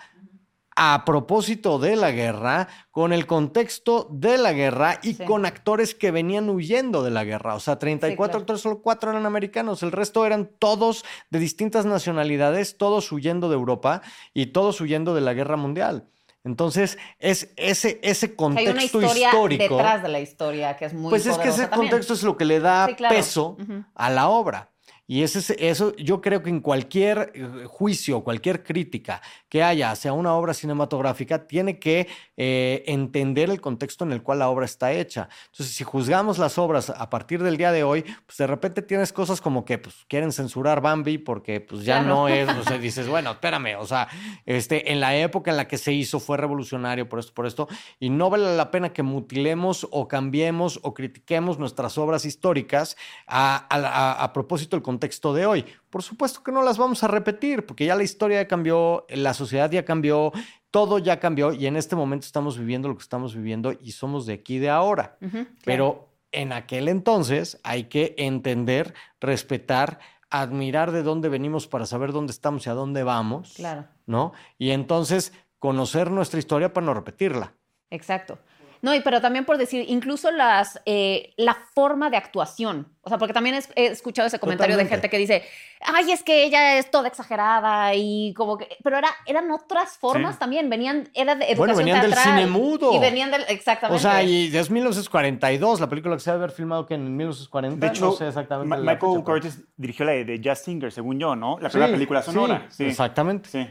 [0.77, 5.25] A propósito de la guerra, con el contexto de la guerra y Sí.
[5.25, 7.55] con actores que venían huyendo de la guerra.
[7.55, 8.41] O sea, 34 claro.
[8.41, 9.85] actores, solo cuatro eran americanos.
[9.85, 15.21] El resto eran todos de distintas nacionalidades, todos huyendo de Europa y todos huyendo de
[15.21, 16.09] la guerra mundial.
[16.45, 19.63] Entonces, es ese, ese Hay una contexto historia histórico.
[19.77, 21.91] detrás de la historia que es muy pues es que ese también.
[21.91, 23.15] contexto es lo que le da Sí, claro.
[23.15, 23.57] peso
[23.95, 24.71] a la obra.
[25.07, 29.91] Y ese, es- eso yo creo que en cualquier eh, juicio, cualquier crítica que haya
[29.91, 34.65] hacia una obra cinematográfica, tiene que eh, entender el contexto en el cual la obra
[34.65, 35.29] está hecha.
[35.53, 39.13] Entonces, si juzgamos las obras a partir del día de hoy, pues de repente tienes
[39.13, 42.15] cosas como que pues, quieren censurar Bambi porque pues ya Claro.
[42.15, 44.09] no es, o sea, dices, bueno, espérame, o sea,
[44.47, 47.69] este, en la época en la que se hizo fue revolucionario por esto, por esto,
[48.01, 53.67] y no vale la pena que mutilemos o cambiemos o critiquemos nuestras obras históricas a,
[53.71, 55.65] a- a- a propósito del contexto de hoy.
[55.91, 59.33] Por supuesto que no las vamos a repetir, porque ya la historia ya cambió, la
[59.35, 60.33] sociedad ya cambió,
[60.75, 64.27] todo ya cambió, y en este momento estamos viviendo lo que estamos viviendo y somos
[64.27, 65.17] de aquí de ahora.
[65.65, 72.33] Pero en aquel entonces hay que entender, respetar, admirar de dónde venimos para saber dónde
[72.33, 73.53] estamos y a dónde vamos.
[73.55, 73.85] Claro.
[74.07, 74.33] ¿No?
[74.59, 77.53] Y entonces conocer nuestra historia para no repetirla.
[77.91, 78.41] Exacto.
[78.85, 82.93] No, y pero también por decir, incluso las, eh, la forma de actuación.
[83.03, 85.43] O sea, porque también he escuchado ese comentario de gente que dice,
[85.81, 88.69] ay, es que ella es toda exagerada y como que...
[88.83, 90.39] Pero era, eran otras formas Sí.
[90.41, 92.39] también, venían, era de educación Bueno, venían del teatral.
[92.39, 92.95] cine mudo.
[92.95, 93.97] Y venían del, exactamente.
[93.97, 97.87] O sea, y es 1942, la película que se debe haber filmado que en 1940.
[97.87, 98.69] De hecho, no sé exactamente.
[98.69, 101.59] Ma- Michael fecha, pero- Curtis dirigió la de, de Just Singer, según yo, ¿no?
[101.61, 102.67] La primera Sí, película sonora.
[102.71, 103.49] Sí, Exactamente.
[103.51, 103.67] Sí.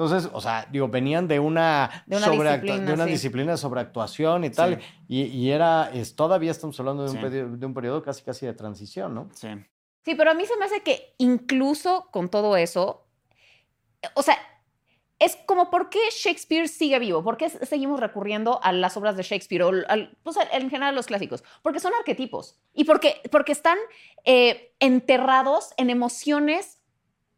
[0.00, 3.10] Entonces, o sea, digo, venían de una, De una disciplina, de una sí.
[3.10, 4.80] disciplina de sobreactuación y tal.
[4.80, 4.86] Sí.
[5.08, 7.22] Y, y era, es, todavía estamos hablando de un, Sí.
[7.22, 9.28] periodo, de un periodo casi casi de transición, ¿no?
[9.34, 9.48] sí.
[10.02, 13.06] Sí, pero a mí se me hace que incluso con todo eso,
[14.14, 14.38] o sea,
[15.18, 19.22] es como por qué Shakespeare sigue vivo, por qué seguimos recurriendo a las obras de
[19.22, 23.76] Shakespeare o al- pues, en general los clásicos, porque son arquetipos y porque, porque están
[24.24, 26.80] eh, enterrados en emociones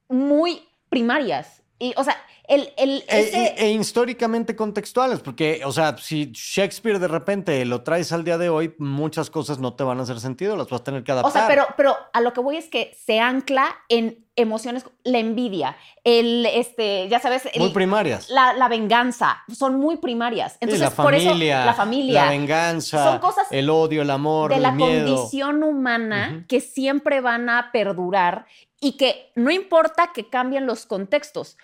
[0.08, 1.61] muy primarias.
[1.82, 2.16] Y, o sea,
[2.46, 2.72] el...
[2.76, 7.82] el E, ese- e- e históricamente contextuales, porque, o sea, si Shakespeare de repente lo
[7.82, 10.80] traes al día de hoy, muchas cosas no te van a hacer sentido, las vas
[10.80, 11.30] a tener que adaptar.
[11.30, 15.18] O sea, pero, pero a lo que voy es que se ancla en emociones, la
[15.18, 18.28] envidia, el, este, ya sabes, el- Muy primarias.
[18.30, 20.52] la, la venganza, son muy primarias.
[20.52, 24.10] Sí, Entonces, la por familia, eso, la familia, la venganza, Son cosas el odio, el
[24.10, 25.16] amor, de el la miedo.
[25.16, 28.46] condición humana que siempre van a perdurar
[28.82, 31.56] y que no importa que cambien los contextos.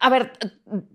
[0.00, 0.32] A ver,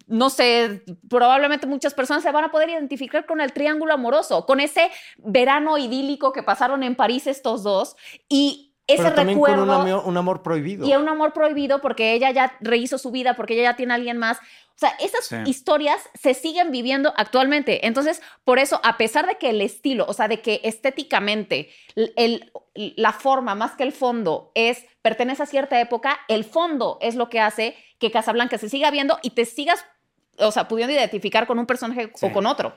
[0.08, 4.60] no sé, probablemente muchas personas se van a poder identificar con el triángulo amoroso, con
[4.60, 7.96] ese verano idílico que pasaron en París estos dos
[8.30, 10.86] y ese pero también recuerdo con un, amor, un amor prohibido.
[10.86, 13.96] y un amor prohibido porque ella ya rehizo su vida, porque ella ya tiene a
[13.96, 14.38] alguien más.
[14.76, 15.36] O sea, esas Sí.
[15.46, 17.88] historias se siguen viviendo actualmente.
[17.88, 22.14] Entonces, por eso, a pesar de que el estilo, o sea, de que estéticamente el-
[22.18, 22.52] el-
[22.98, 27.30] la forma más que el fondo es pertenece a cierta época, el fondo es lo
[27.30, 29.86] que hace que Casablanca se siga viendo y te sigas
[30.40, 32.26] o sea, pudiendo identificar con un personaje Sí.
[32.26, 32.76] o con otro,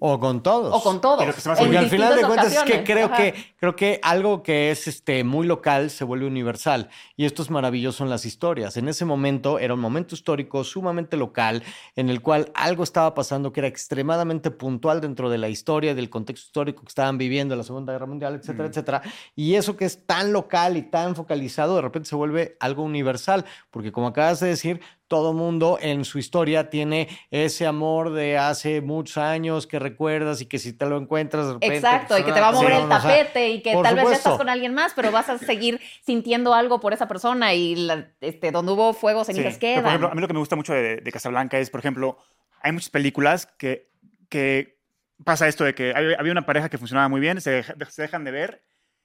[0.00, 0.74] O con todos.
[0.74, 1.22] o con todos.
[1.22, 3.06] Y lo que se me hace en Porque al final de cuentas es que creo
[3.06, 3.16] Ajá.
[3.16, 7.50] que creo que algo que es este muy local se vuelve universal y esto es
[7.50, 8.76] maravilloso en las historias.
[8.76, 11.62] En ese momento era un momento histórico sumamente local
[11.96, 16.10] en el cual algo estaba pasando que era extremadamente puntual dentro de la historia, del
[16.10, 19.02] contexto histórico que estaban viviendo en la Segunda Guerra Mundial, etcétera, etcétera.
[19.34, 23.46] Y eso que es tan local y tan focalizado de repente se vuelve algo universal,
[23.70, 24.80] porque como acabas de decir,
[25.12, 30.46] todo mundo en su historia tiene ese amor de hace muchos años que recuerdas y
[30.46, 32.70] que si te lo encuentras de repente, Exacto, y que te ah, va a mover
[32.72, 35.12] sí, el o sea, tapete y que tal vez ya estás con alguien más, pero
[35.12, 39.34] vas a seguir sintiendo algo por esa persona y la- este, donde hubo fuego, Sí.
[39.34, 40.16] cenizas Pero, por ejemplo, a quedan.
[40.16, 42.16] mí lo que me gusta mucho de, de Casablanca es, por ejemplo,
[42.62, 43.90] hay muchas películas que,
[44.30, 44.78] que
[45.22, 48.24] pasa esto de que hay- había una pareja que funcionaba muy bien, se, se dejan
[48.24, 48.62] de ver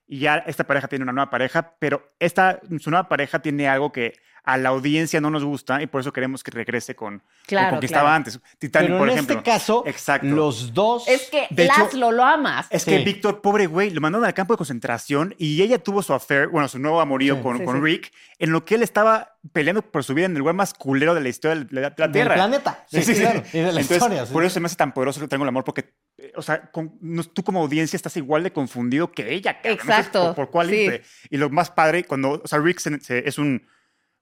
[0.08, 3.92] y ya esta pareja tiene una nueva pareja, pero esta, su nueva pareja tiene algo
[3.92, 4.14] que
[4.48, 7.80] a la audiencia no nos gusta y por eso queremos que regrese con, Claro, con
[7.82, 8.00] que claro.
[8.00, 8.40] estaba antes.
[8.58, 9.36] Titanic, Pero por en ejemplo.
[9.40, 10.26] este caso, Exacto.
[10.28, 11.06] los dos.
[11.08, 12.66] Es que De hecho, lo amas.
[12.70, 13.04] Es que Sí.
[13.04, 16.70] Víctor, pobre güey, lo mandaron al campo de concentración y ella tuvo su affair, bueno,
[16.70, 17.42] su nuevo amorío Sí.
[17.42, 17.82] con, Sí, con sí.
[17.82, 21.14] Rick, en lo que él estaba peleando por su vida en el lugar más culero
[21.14, 22.36] de la historia de la, de la del Tierra.
[22.36, 22.86] planeta.
[22.90, 23.44] Sí, sí, claro.
[23.52, 24.26] Y de la Entonces, historia.
[24.26, 24.32] sí.
[24.34, 26.72] Por eso se me hace tan poderoso que tengo el amor, porque, eh, o sea,
[26.72, 29.54] con- no- tú como audiencia estás igual de confundido que ella.
[29.54, 30.76] No sabes Exacto, ¿Por, por cuál sí.
[30.76, 31.04] irte.
[31.30, 33.68] Y lo más padre, cuando, o sea, Rick se- se- es un,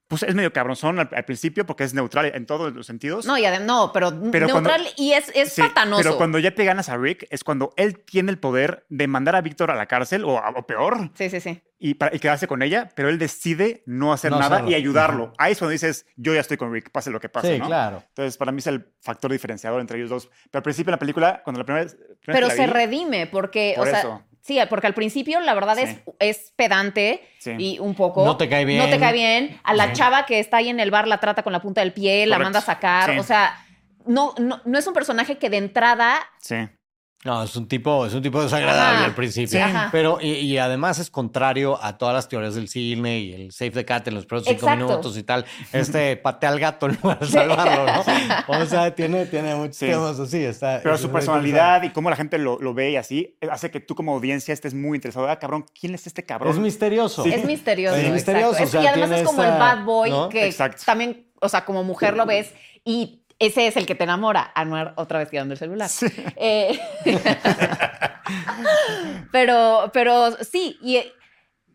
[0.08, 3.26] pues es medio cabronzón al, al principio porque es neutral en todos los sentidos.
[3.26, 6.02] No, y no, pero, Pero cuando- neutral y es, es Sí, patanoso.
[6.02, 9.34] Pero cuando ya te ganas a Rick, es cuando él tiene el poder de mandar
[9.36, 11.60] a Víctor a la cárcel, o, o peor, Sí, sí, sí.
[11.78, 14.70] y, para, y quedarse con ella, pero él decide no hacer No nada hacerlo.
[14.70, 15.32] y ayudarlo.
[15.38, 17.66] Ahí es cuando dices, yo ya estoy con Rick, pase lo que pase, Sí, ¿no?
[17.66, 18.02] claro.
[18.08, 20.26] Entonces, para mí es el factor diferenciador entre ellos dos.
[20.50, 21.94] Pero al principio de la película, cuando la primera vez...
[21.94, 24.22] primera Pero la se vi, redime porque, Por o sea, eso.
[24.46, 26.02] Sí, porque al principio la verdad es, Sí.
[26.20, 27.52] es pedante Sí.
[27.58, 28.24] y un poco.
[28.24, 28.78] No te cae bien.
[28.78, 29.60] No te cae bien.
[29.64, 29.92] A la Sí.
[29.94, 32.38] chava que está ahí en el bar la trata con la punta del pie, la
[32.38, 33.12] manda a sacar.
[33.12, 33.18] Sí.
[33.18, 33.58] O sea,
[34.06, 36.20] no, no, no es un personaje que de entrada.
[37.24, 39.04] No, es un tipo, es un tipo desagradable Ajá.
[39.06, 39.58] al principio.
[39.66, 39.72] Sí.
[39.90, 43.70] Pero, y, y además es contrario a todas las teorías del cine y el save
[43.72, 44.86] the cat en los primeros cinco Exacto.
[44.86, 45.44] minutos y tal.
[45.72, 48.04] Este patea al gato en lugar de salvarlo, ¿no?
[48.62, 49.86] O sea, tiene, tiene muchos Sí.
[49.86, 50.44] temas así.
[50.44, 53.48] Está, Pero es su personalidad y cómo la gente lo, lo ve y así, eh,
[53.50, 55.28] hace que tú como audiencia estés muy interesado.
[55.28, 56.52] Ah, cabrón, ¿quién es este cabrón?
[56.52, 57.24] Es misterioso.
[57.24, 57.32] Sí.
[57.32, 57.96] Es misterioso.
[57.96, 60.28] Es misterioso, Es- o sea, y además es como el bad boy ¿no?
[60.28, 60.82] que Exacto.
[60.86, 62.52] también, o sea, como mujer lo ves
[62.84, 64.50] y ese es el que te enamora.
[64.54, 65.90] Anuar otra vez tirando el celular.
[66.36, 66.78] Eh,
[69.32, 71.12] pero, pero sí, y eh,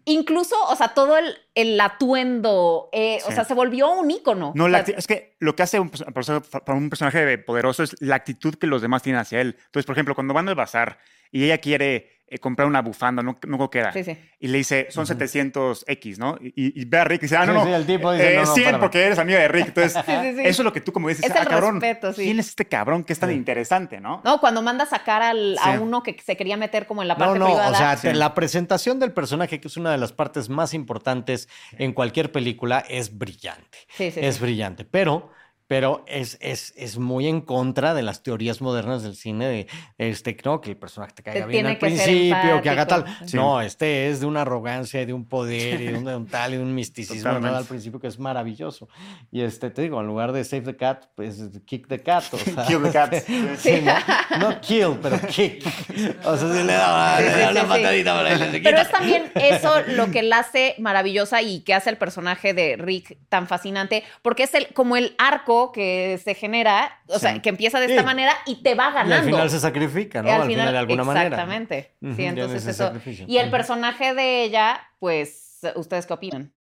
[0.05, 3.33] incluso, o sea, todo el, el atuendo, eh, o Sí.
[3.35, 4.51] sea, se volvió un ícono.
[4.55, 8.55] No, la es que lo que hace un, para un personaje poderoso es la actitud
[8.55, 9.55] que los demás tienen hacia él.
[9.65, 10.99] Entonces, por ejemplo, cuando van al bazar
[11.31, 13.91] y ella quiere eh, comprar una bufanda, no, no queda.
[13.91, 14.17] Sí, sí.
[14.39, 16.37] Y le dice, son 700X, ¿no?
[16.41, 17.65] Y, y ve a Rick y dice, ah, no, Sí, no.
[17.65, 18.79] sí, el tipo dice, eh, no, no, 100 espérame.
[18.81, 19.67] porque eres amiga de Rick.
[19.67, 20.41] Entonces, sí, sí.
[20.41, 22.23] eso es lo que tú como dices, Es ah, el cabrón, respeto, sí.
[22.23, 24.21] ¿quién es este cabrón que es tan interesante, no?
[24.23, 27.15] No, cuando manda a sacar al, a uno que se quería meter como en la
[27.15, 27.93] No, parte no, privada.
[27.93, 31.91] o sea, la presentación del personaje, que es una de las partes más importantes en
[31.93, 33.77] cualquier película, es brillante.
[33.89, 34.41] Sí, sí, es sí.
[34.41, 35.31] brillante, pero,
[35.71, 40.35] pero es, es, es muy en contra de las teorías modernas del cine de este,
[40.43, 43.05] no, que el personaje te caiga Te bien al que principio, que haga tal.
[43.25, 43.37] Sí.
[43.37, 46.27] No, este es de una arrogancia, y de un poder, y de un, de un
[46.27, 47.23] tal, y de un misticismo.
[47.23, 47.57] Totalmente.
[47.57, 48.89] al principio que es maravilloso.
[49.31, 52.25] Y este, te digo, en lugar de save the cat, pues kick the cat.
[52.33, 53.13] O sea, Kill the cat.
[53.55, 54.39] Sí, ¿no?
[54.39, 55.63] No kill, pero kick.
[56.25, 57.67] O sea, sí le da, Sí, le una sí.
[57.67, 61.89] patadita para se Pero es también eso lo que la hace maravillosa y que hace
[61.89, 66.99] el personaje de Rick tan fascinante, porque es el, como el arco que se genera,
[67.07, 68.05] o sea, que empieza de esta Sí.
[68.05, 69.15] manera y te va Y ganando.
[69.15, 70.29] al final se sacrifica, ¿no?
[70.29, 71.27] Y Al, final, de alguna manera.
[71.27, 71.95] Exactamente.
[72.15, 72.85] Sí, entonces eso.
[72.85, 73.25] sacrificio.
[73.27, 76.53] Y el personaje de ella, pues, ¿ustedes qué opinan?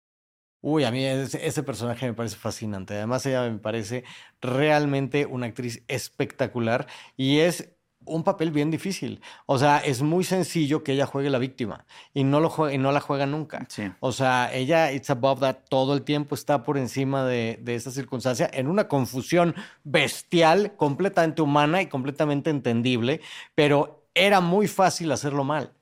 [0.63, 2.93] Uy, a mí ese, ese personaje me parece fascinante.
[2.93, 4.03] Además, ella me parece
[4.41, 6.85] realmente una actriz espectacular
[7.17, 7.73] y es
[8.05, 9.21] un papel bien difícil.
[9.45, 12.77] O sea, es muy sencillo que ella juegue la víctima y no, lo juega, y
[12.77, 13.65] no la juega nunca.
[13.69, 13.91] Sí.
[13.99, 17.91] O sea, ella, it's above that, todo el tiempo está por encima de, de esa
[17.91, 23.21] circunstancia en una confusión bestial, completamente humana y completamente entendible,
[23.55, 25.73] pero era muy fácil hacerlo mal.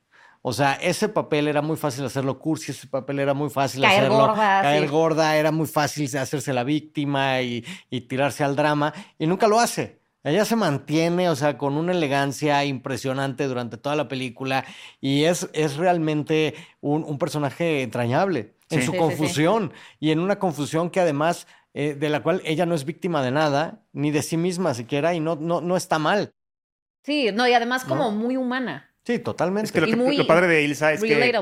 [0.41, 4.05] O sea, ese papel era muy fácil hacerlo cursi, ese papel era muy fácil Caer
[4.05, 4.27] hacerlo.
[4.27, 4.89] gorda, caer sí.
[4.89, 9.59] gorda, era muy fácil hacerse la víctima y, y tirarse al drama, y nunca lo
[9.59, 9.98] hace.
[10.23, 14.65] Ella se mantiene, o sea, con una elegancia impresionante durante toda la película
[14.99, 18.97] y es, es realmente un, un personaje entrañable en su Sí, sí, sí.
[18.97, 23.23] confusión y en una confusión que además eh, de la cual ella no es víctima
[23.23, 26.33] de nada, ni de sí misma siquiera, y no, no, no está mal.
[27.03, 28.11] Sí, no, y además como ¿No?
[28.11, 28.88] muy humana.
[29.09, 29.65] Sí, totalmente.
[29.65, 31.33] Es que lo, que- muy lo padre de Ilsa es que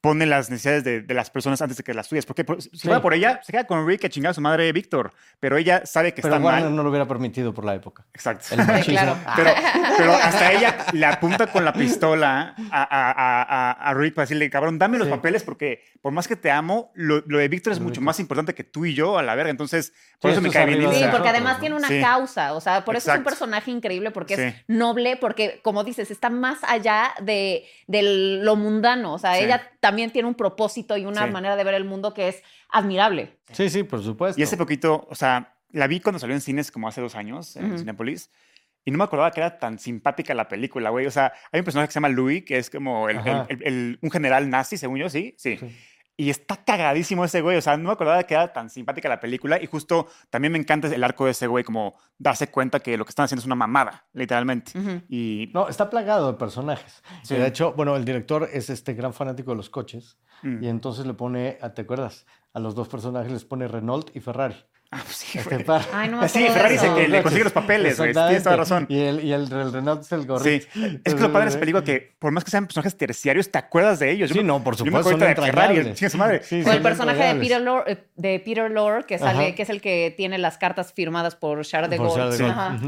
[0.00, 2.24] pone las necesidades de, de las personas antes de que las tuyas.
[2.24, 2.78] Porque por- si Sí.
[2.86, 5.12] fuera por ella, se queda con Rick a chingar a su madre Víctor.
[5.40, 6.76] Pero ella sabe que Pero está Warner mal.
[6.76, 8.06] no lo hubiera permitido por la época.
[8.14, 8.46] Exacto.
[8.52, 9.16] El claro.
[9.34, 9.50] Pero,
[9.98, 14.48] pero hasta ella le apunta con la pistola a, a- a- a- Rick para decirle,
[14.48, 15.12] cabrón, dame los Sí.
[15.14, 18.54] papeles porque por más que te amo, lo, lo de Víctor es mucho más importante
[18.54, 19.50] que tú y yo a la verga.
[19.50, 22.00] Entonces, por Sí, eso me cae bien Sí, porque además tiene una Sí.
[22.00, 26.12] causa, o sea, por eso es un personaje increíble, porque es noble, porque como dices,
[26.12, 28.02] está más allá de, de
[28.42, 29.44] lo mundano, o sea, Sí.
[29.44, 31.30] ella también tiene un propósito y una Sí.
[31.32, 33.36] manera de ver el mundo que es admirable.
[33.52, 34.40] Sí, sí, por supuesto.
[34.40, 37.56] Y hace poquito, o sea, la vi cuando salió en cines como hace dos años,
[37.56, 37.78] en Ujú.
[37.78, 38.30] Cinépolis.
[38.84, 41.06] Y no me acordaba que era tan simpática la película, güey.
[41.06, 43.98] O sea, hay un personaje que se llama Louis, que es como el- el- el-
[44.00, 45.34] un general nazi, según yo, ¿sí?
[45.38, 45.56] Sí.
[45.56, 45.76] Sí.
[46.18, 47.58] Y está cagadísimo ese güey.
[47.58, 49.60] O sea, no me acordaba que era tan simpática la película.
[49.62, 53.04] Y justo también me encanta el arco de ese güey, como darse cuenta que lo
[53.04, 54.72] que están haciendo es una mamada, literalmente.
[55.08, 57.02] Y No, está plagado de personajes.
[57.22, 57.34] Sí.
[57.34, 60.18] De hecho, bueno, el director es este gran fanático de los coches.
[60.42, 60.64] Mm.
[60.64, 62.26] Y entonces le pone, ¿te acuerdas?
[62.54, 64.56] A los dos personajes les pone Renault y Ferrari.
[64.92, 65.64] Ah, pues sí, Este.
[65.92, 68.12] Ay, no Sí, Ferrari dice que le consigue los papeles, güey.
[68.12, 68.86] Tienes toda la razón.
[68.88, 70.66] Y el, y el, el Renault es el gorrito.
[70.72, 73.50] Sí, es que lo padre de esa película que por más que sean personajes terciarios,
[73.50, 74.28] te acuerdas de ellos.
[74.30, 76.42] Yo Sí, me- no, por yo me supuesto, acuerdo son de Ferrari, chinga su madre.
[76.44, 77.40] Sí, O el son personaje de.
[77.40, 79.54] Peter, Lorre, eh, de Peter Lorre, que sale, Ajá.
[79.56, 82.38] que es el que tiene las cartas firmadas por Charles de Gaulle.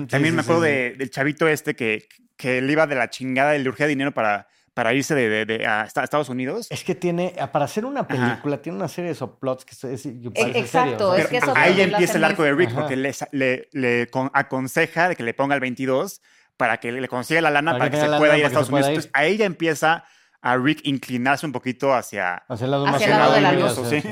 [0.07, 0.69] También sí, me acuerdo sí.
[0.69, 2.07] de- del chavito este que,
[2.37, 4.47] que le iba de la chingada y le urgía dinero para,
[4.79, 6.69] para irse de, de- de- a esta- a Estados Unidos.
[6.71, 10.21] Es que tiene, para hacer una película, tiene una serie de subplots que es, E,
[10.55, 12.81] exacto, serio, es que eso ahí empieza el arco de Rick, Ajá.
[12.83, 16.21] porque le, le- le con- aconseja de que le ponga el 22
[16.57, 18.41] para que le consiga la lana Para para, que se pueda ir a para que
[18.41, 18.89] se Estados Unidos.
[18.91, 20.05] Entonces, ahí ya empieza
[20.43, 22.37] a Rick inclinarse un poquito hacia...
[22.49, 23.91] Hacia el lado Hacia más el lado de la luminoso, luz.
[23.91, 24.03] sí.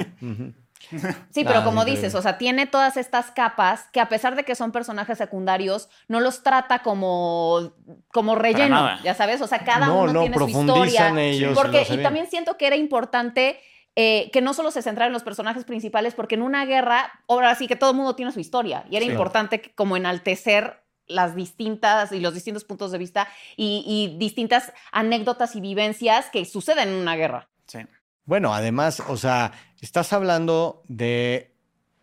[1.31, 4.45] Sí, pero Ah, como dices, o sea, tiene todas estas capas que a pesar de
[4.45, 7.73] que son personajes secundarios, no los trata como,
[8.13, 11.09] como relleno, ya sabes, o sea, cada No, uno no, tiene su historia.
[11.21, 13.59] ellos porque, y también siento que era importante
[13.99, 17.55] eh, que no solo se centrara en los personajes principales, porque en una guerra, ahora
[17.55, 19.11] sí que todo el mundo tiene su historia, y era Sí.
[19.11, 24.73] importante que- como enaltecer las distintas y los distintos puntos de vista y, y distintas
[24.93, 27.49] anécdotas y vivencias que suceden en una guerra.
[27.69, 27.79] Sí.
[28.27, 31.53] Bueno, además, o sea, estás hablando de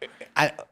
[0.02, 0.10] eh,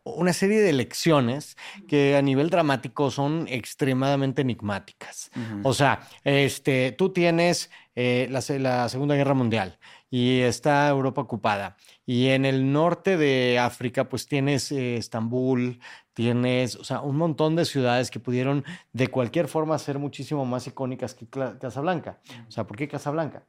[0.03, 1.55] una serie de lecciones
[1.87, 5.31] que a nivel dramático son extremadamente enigmáticas.
[5.63, 9.77] O sea, este, tú tienes eh, la, se- la Segunda Guerra Mundial
[10.09, 11.77] y está Europa ocupada.
[12.05, 15.79] Y en el norte de África, pues tienes eh, Estambul,
[16.13, 20.67] tienes, o sea, un montón de ciudades que pudieron de cualquier forma ser muchísimo más
[20.67, 22.19] icónicas que Cla- Casablanca.
[22.47, 23.43] O sea, ¿por qué Casablanca?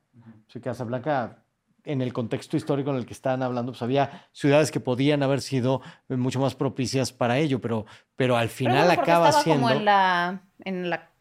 [0.46, 1.41] Sí, Casablanca,
[1.84, 5.40] en el contexto histórico en el que estaban hablando, pues había ciudades que podían haber
[5.40, 9.62] sido mucho más propicias para ello, pero, pero al Pero final bueno, acaba siendo...
[9.62, 11.11] como en la, en la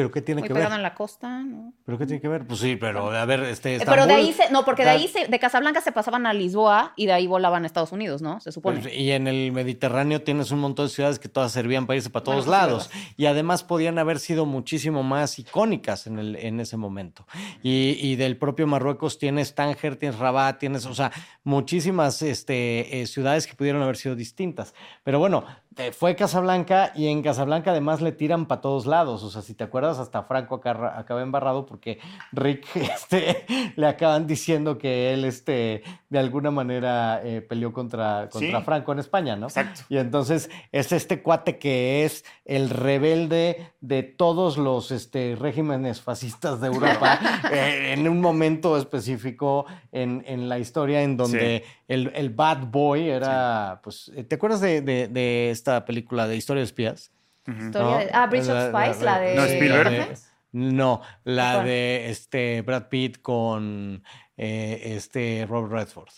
[0.00, 0.72] ¿Pero qué tiene muy que ver?
[0.72, 1.74] en la costa, ¿no?
[1.84, 2.46] ¿Pero qué tiene que ver?
[2.46, 3.76] Pues sí, pero a ver, este.
[3.76, 6.32] Eh, Pero de ahí se, no, porque de ahí se, de Casablanca se pasaban a
[6.32, 8.40] Lisboa y de ahí volaban a Estados Unidos, ¿no?
[8.40, 8.80] Se supone.
[8.80, 12.08] pues, y en el Mediterráneo tienes un montón de ciudades que todas servían para irse
[12.08, 12.90] para todos Bueno, lados.
[13.18, 17.26] Y además podían haber sido muchísimo más icónicas en, el, en ese momento.
[17.62, 21.12] Y, y del propio Marruecos tienes Tánger, tienes Rabat, tienes, o sea,
[21.44, 24.72] muchísimas este, eh, ciudades que pudieron haber sido distintas.
[25.04, 25.44] Pero bueno,
[25.92, 29.22] fue Casablanca y en Casablanca además le tiran para todos lados.
[29.22, 31.98] O sea, si te acuerdas, hasta Franco acá- acaba embarrado porque
[32.32, 38.58] Rick este, le acaban diciendo que él este, de alguna manera eh, peleó contra, contra
[38.58, 38.64] Sí.
[38.64, 39.46] Franco en España, ¿no?
[39.46, 39.82] Exacto.
[39.88, 46.60] Y entonces es este cuate que es el rebelde de todos los este, regímenes fascistas
[46.60, 47.18] de Europa
[47.52, 53.08] eh, en un momento específico en, en la historia en donde el, el bad boy
[53.08, 57.10] era, pues, ¿te acuerdas de, de- de esta película de Historia de Espías?
[57.46, 57.98] ¿no?
[57.98, 59.34] de- ah, Bridge of La- la- Spies, la, de...
[59.34, 59.84] No, Spielberg.
[59.92, 60.16] la de-
[60.52, 61.66] no, la ¿Cuál?
[61.66, 64.02] de este Brad Pitt con
[64.36, 66.10] eh, este Robert Redford.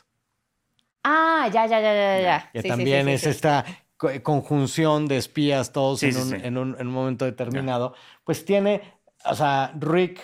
[1.04, 2.50] Ah, ya, ya, ya, ya, ya.
[2.52, 3.28] Que Sí, también sí, sí, es sí.
[3.30, 3.64] esta
[3.96, 6.36] co- conjunción de espías todos Sí, en, sí, un, sí.
[6.42, 7.94] En, un, en un momento determinado.
[8.24, 8.80] Pues tiene,
[9.24, 10.20] o sea, Rick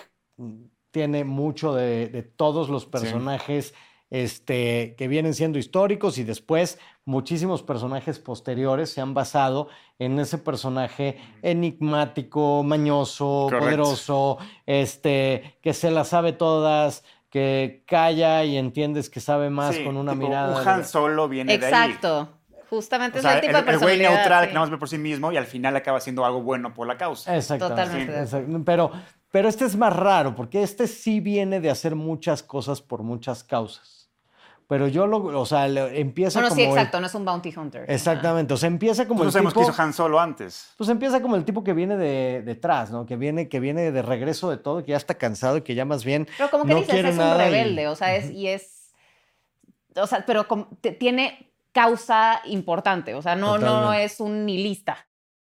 [0.90, 3.74] tiene mucho de, de todos los personajes
[4.10, 6.78] este, que vienen siendo históricos y después
[7.08, 9.68] muchísimos personajes posteriores se han basado
[9.98, 18.58] en ese personaje enigmático, mañoso, poderoso, este, que se las sabe todas, que calla y
[18.58, 20.60] entiendes que sabe más Sí, con una tipo, mirada.
[20.60, 21.72] Un Han Solo viene de ahí.
[21.72, 22.28] Exacto.
[22.68, 24.10] Justamente O es sea, el tipo de el, el güey personalidad.
[24.10, 24.48] neutral sí.
[24.48, 26.86] que nada más ve por sí mismo y al final acaba haciendo algo bueno por
[26.86, 27.34] la causa.
[27.34, 28.12] Exactamente.
[28.24, 28.92] Totalmente Pero,
[29.30, 33.42] pero este es más raro, porque este sí viene de hacer muchas cosas por muchas
[33.44, 33.97] causas.
[34.68, 37.24] Pero yo lo, o sea, le- empieza Bueno, como sí, el- exacto, no es un
[37.24, 37.86] bounty hunter.
[37.90, 40.74] exactamente, o sea, empieza como Pues no el sabemos qué hizo Han Solo antes.
[40.76, 43.06] pues empieza como el tipo que viene de detrás, ¿no?
[43.06, 45.86] Que viene, que viene de regreso de todo, que ya está cansado y que ya
[45.86, 48.30] más bien Pero como que no dices, quiere es un y- rebelde, o sea, es,
[48.30, 48.92] y es,
[49.96, 50.46] o sea, pero
[50.82, 55.06] te- tiene causa importante, o sea, no, no es un nihilista.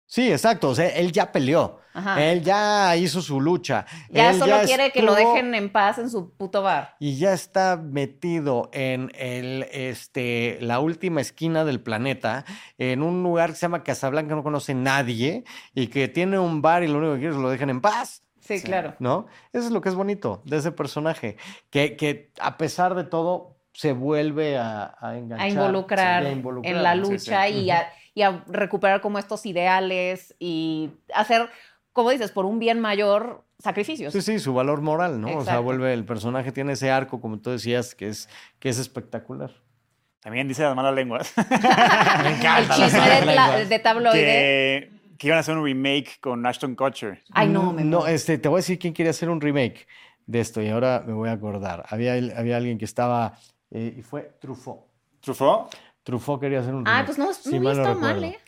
[0.08, 2.22] Sí, exacto, o sea, él ya peleó, Ajá.
[2.24, 3.86] él ya hizo su lucha.
[4.08, 6.94] ya él solo quiere que lo dejen en paz en su puto bar.
[7.00, 12.44] y ya está metido en el, este, la última esquina del planeta,
[12.78, 15.42] en un lugar que se llama Casablanca, no conoce nadie,
[15.74, 17.80] y que tiene un bar y lo único que quiere es que lo dejen en
[17.80, 18.22] paz.
[18.40, 18.94] Sí, claro.
[19.00, 19.26] ¿No?
[19.52, 21.36] Eso es lo que es bonito de ese personaje,
[21.68, 25.46] que, que a pesar de todo se vuelve a, a enganchar.
[25.46, 26.76] A involucrar, sí, a involucrar.
[26.76, 27.54] en la lucha sí.
[27.54, 31.50] Y, a, y a recuperar como estos ideales y hacer,
[31.92, 34.12] como dices, por un bien mayor, sacrificios.
[34.14, 35.28] Sí, sí, su valor moral, ¿no?
[35.28, 35.62] O sea, Exacto.
[35.64, 39.50] vuelve, el personaje tiene ese arco, como tú decías, que es, que es espectacular.
[40.20, 41.32] También dice las malas lenguas.
[41.36, 41.44] Me
[42.30, 42.74] El encanta.
[42.74, 44.20] chisme de, tla- de tabloide.
[44.24, 47.22] que, que iban a hacer un remake con Ashton Kutcher.
[47.32, 48.14] Ay, no, me No, muero.
[48.14, 49.86] este, te voy a decir quién quería hacer un remake
[50.26, 51.84] de esto y ahora me voy a acordar.
[51.90, 53.38] Había, había alguien que estaba,
[53.70, 54.86] eh, y fue Truffaut.
[55.20, 55.72] ¿Truffaut?
[56.06, 57.02] Truffaut quería hacer un remake.
[57.02, 58.36] Ah, pues no, si no mal hubiera no estado mal, recuerdo.
[58.36, 58.40] ¿eh?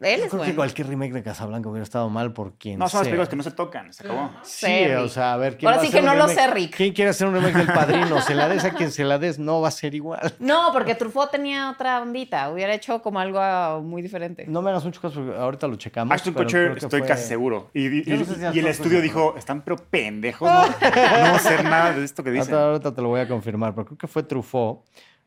[0.00, 2.86] Él Yo es creo que cualquier remake de Casablanca hubiera estado mal por quien No,
[2.88, 4.30] son las películas que no se tocan, se acabó.
[4.42, 6.18] Sí, sé, o sea, a ver quién Ahora va a sí hacer que un no
[6.18, 6.44] lo remake?
[6.46, 6.76] sé, Rick.
[6.76, 8.20] ¿Quién quiere hacer un remake del Padrino?
[8.20, 10.34] Se la des a quien se la des, no va a ser igual.
[10.40, 12.50] No, porque Truffaut tenía otra ondita.
[12.50, 14.44] Hubiera hecho como algo ah, muy diferente.
[14.48, 16.12] No me hagas mucho caso, porque ahorita lo checamos.
[16.12, 17.70] Ashton pero Kutcher creo que estoy fue- casi seguro.
[17.72, 20.46] Y, y- Yo no sé si y Ashton el estudio Kutcher dijo, están pero pendejos,
[20.50, 22.52] no, no va a hacer nada de esto que dicen.
[22.54, 24.84] Ahorita, ahorita te lo voy a confirmar, pero creo que fue Truffaut,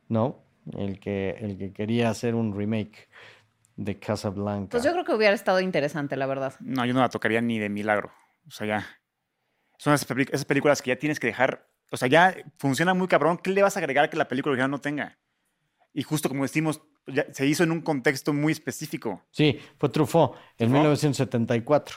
[0.09, 0.43] ¿no?
[0.77, 3.09] El que, el que quería hacer un remake
[3.75, 4.71] de Casablanca.
[4.71, 6.53] Pues yo creo que hubiera estado interesante, la verdad.
[6.59, 8.11] No, yo no la tocaría ni de milagro.
[8.47, 8.85] O sea, ya.
[9.77, 11.67] Son esas, esas películas que ya tienes que dejar.
[11.91, 13.37] O sea, ya funciona muy cabrón.
[13.37, 15.17] ¿Qué le vas a agregar que la película original no tenga?
[15.93, 19.23] Y justo como decimos, ya se hizo en un contexto muy específico.
[19.31, 20.73] Sí, fue Truffaut, en ¿Truffaut?
[20.75, 21.95] 1974.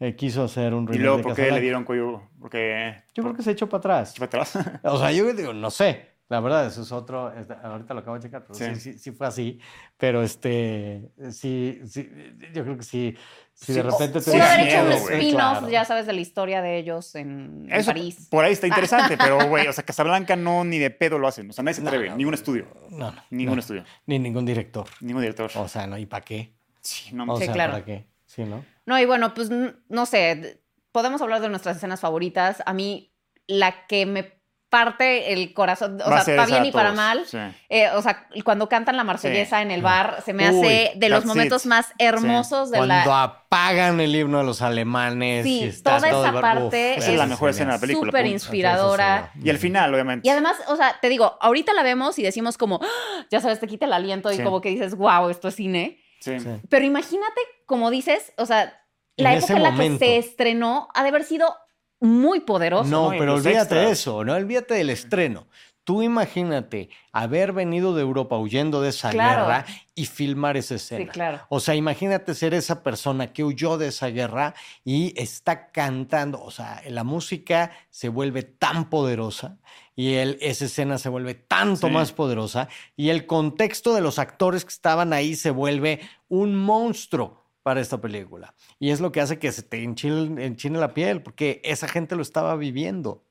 [0.00, 2.22] Eh, quiso hacer un Y remake luego, de ¿por qué le dieron cuello?
[2.40, 3.04] Porque.
[3.14, 4.14] Yo creo que se echó para atrás.
[4.16, 4.58] ¿Fue atrás?
[4.82, 6.09] O sea, yo digo, no sé.
[6.30, 7.30] La verdad, eso es otro.
[7.62, 8.92] ahorita lo acabo de checar, pero sí, Sí.
[8.92, 9.60] sí, sí fue así.
[9.98, 12.08] Pero este, sí, sí,
[12.54, 13.14] yo creo que sí.
[13.52, 15.68] Si de Sí, repente te haber hecho un spin-off, Claro.
[15.68, 18.28] ya sabes, de la historia de ellos en, en Eso París.
[18.30, 21.50] por ahí está interesante, pero güey, o sea, Casablanca no ni de pedo lo hacen.
[21.50, 23.22] O sea, nadie se No, atreve, no, ningún no, estudio, No, no.
[23.30, 24.86] ningún no, estudio, Ni ningún director.
[25.00, 25.50] ningún director.
[25.56, 26.54] O sea, no, ¿y para qué?
[26.80, 27.72] Sí, no, O Sí, sea, claro.
[27.72, 28.06] ¿para qué?
[28.24, 28.64] Sí, ¿no?
[28.86, 30.62] No, y bueno, pues no sé,
[30.92, 32.62] podemos hablar de nuestras escenas favoritas.
[32.64, 33.12] A mí,
[33.48, 34.39] la que me
[34.70, 37.38] parte el corazón, o Va sea, para bien y para todos, mal, sí.
[37.68, 39.62] eh, o sea, cuando cantan la marsellesa Sí.
[39.64, 41.68] en el bar, se me Uy, hace de los momentos it.
[41.68, 43.22] más hermosos de Cuando la...
[43.24, 45.44] apagan el himno de los alemanes.
[45.44, 47.76] Sí, y está toda todo esa el bar- parte Uf, es la mejor escena de
[47.78, 48.10] la película.
[48.12, 49.32] Súper inspiradora.
[49.42, 50.26] Y al final, obviamente.
[50.26, 53.58] Y además, o sea, te digo, ahorita la vemos y decimos como, "Ah", ya sabes,
[53.60, 54.42] te quita el aliento y Sí.
[54.42, 55.98] como que dices, wow, esto es cine.
[56.20, 56.38] Sí.
[56.38, 56.48] Sí.
[56.68, 58.72] Pero imagínate, como dices, o sea,
[59.16, 59.98] la En época en la momento.
[59.98, 61.54] que se estrenó ha de haber sido
[62.00, 62.88] muy poderoso.
[62.90, 65.46] No, pero los olvídate de eso, no olvídate del estreno.
[65.82, 69.42] Tú imagínate haber venido de Europa huyendo de esa Claro.
[69.46, 71.04] guerra y filmar esa escena.
[71.04, 71.40] Sí, claro.
[71.48, 76.40] O sea, imagínate ser esa persona que huyó de esa guerra y está cantando.
[76.42, 79.58] O sea, la música se vuelve tan poderosa
[79.96, 81.92] y el, esa escena se vuelve tanto Sí.
[81.92, 87.39] más poderosa y el contexto de los actores que estaban ahí se vuelve un monstruo
[87.62, 88.54] para esta película.
[88.78, 92.16] Y es lo que hace que se te enchile, enchine la piel, porque esa gente
[92.16, 93.24] lo estaba viviendo.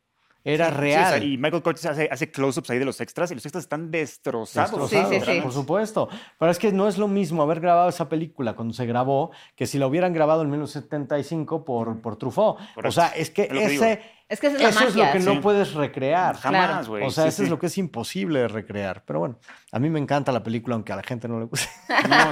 [0.46, 1.10] Era Sí, o real.
[1.20, 3.92] sea, y Michael Curtis hace, hace close-ups ahí de los extras y los extras están
[3.92, 4.72] destrozados.
[4.72, 5.42] Destrozados, Sí, sí, sí.
[5.42, 6.08] Por supuesto.
[6.40, 9.68] Pero es que no es lo mismo haber grabado esa película cuando se grabó que
[9.68, 12.56] si la hubieran grabado en 1975 por, por Truffaut.
[12.58, 12.92] O Correcto.
[12.94, 15.12] sea, es que Es ese, Es que esa es la eso es lo magia.
[15.20, 15.40] que no Sí.
[15.40, 16.38] puedes recrear.
[16.38, 16.88] Jamás, Claro.
[16.88, 17.04] güey.
[17.06, 17.44] O sea, Sí, eso sí.
[17.44, 19.04] es lo que es imposible de recrear.
[19.06, 19.40] Pero bueno,
[19.74, 21.68] a mí me encanta la película, aunque a la gente no le guste.
[22.10, 22.32] No,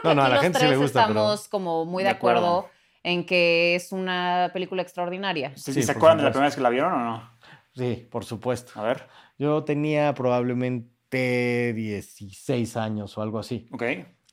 [0.00, 1.48] creo que No, no, a aquí la los gente sí tres le gusta, pero- estamos
[1.48, 2.58] como muy de De acuerdo.
[2.58, 2.70] acuerdo
[3.02, 5.56] en que es una película extraordinaria.
[5.56, 7.30] ¿Se, Sí, ¿se acuerdan de la primera vez que la vieron o no?
[7.74, 8.78] Sí, por supuesto.
[8.80, 9.06] A ver,
[9.38, 13.68] Yo tenía probablemente 16 años o algo así.
[13.72, 13.82] ok.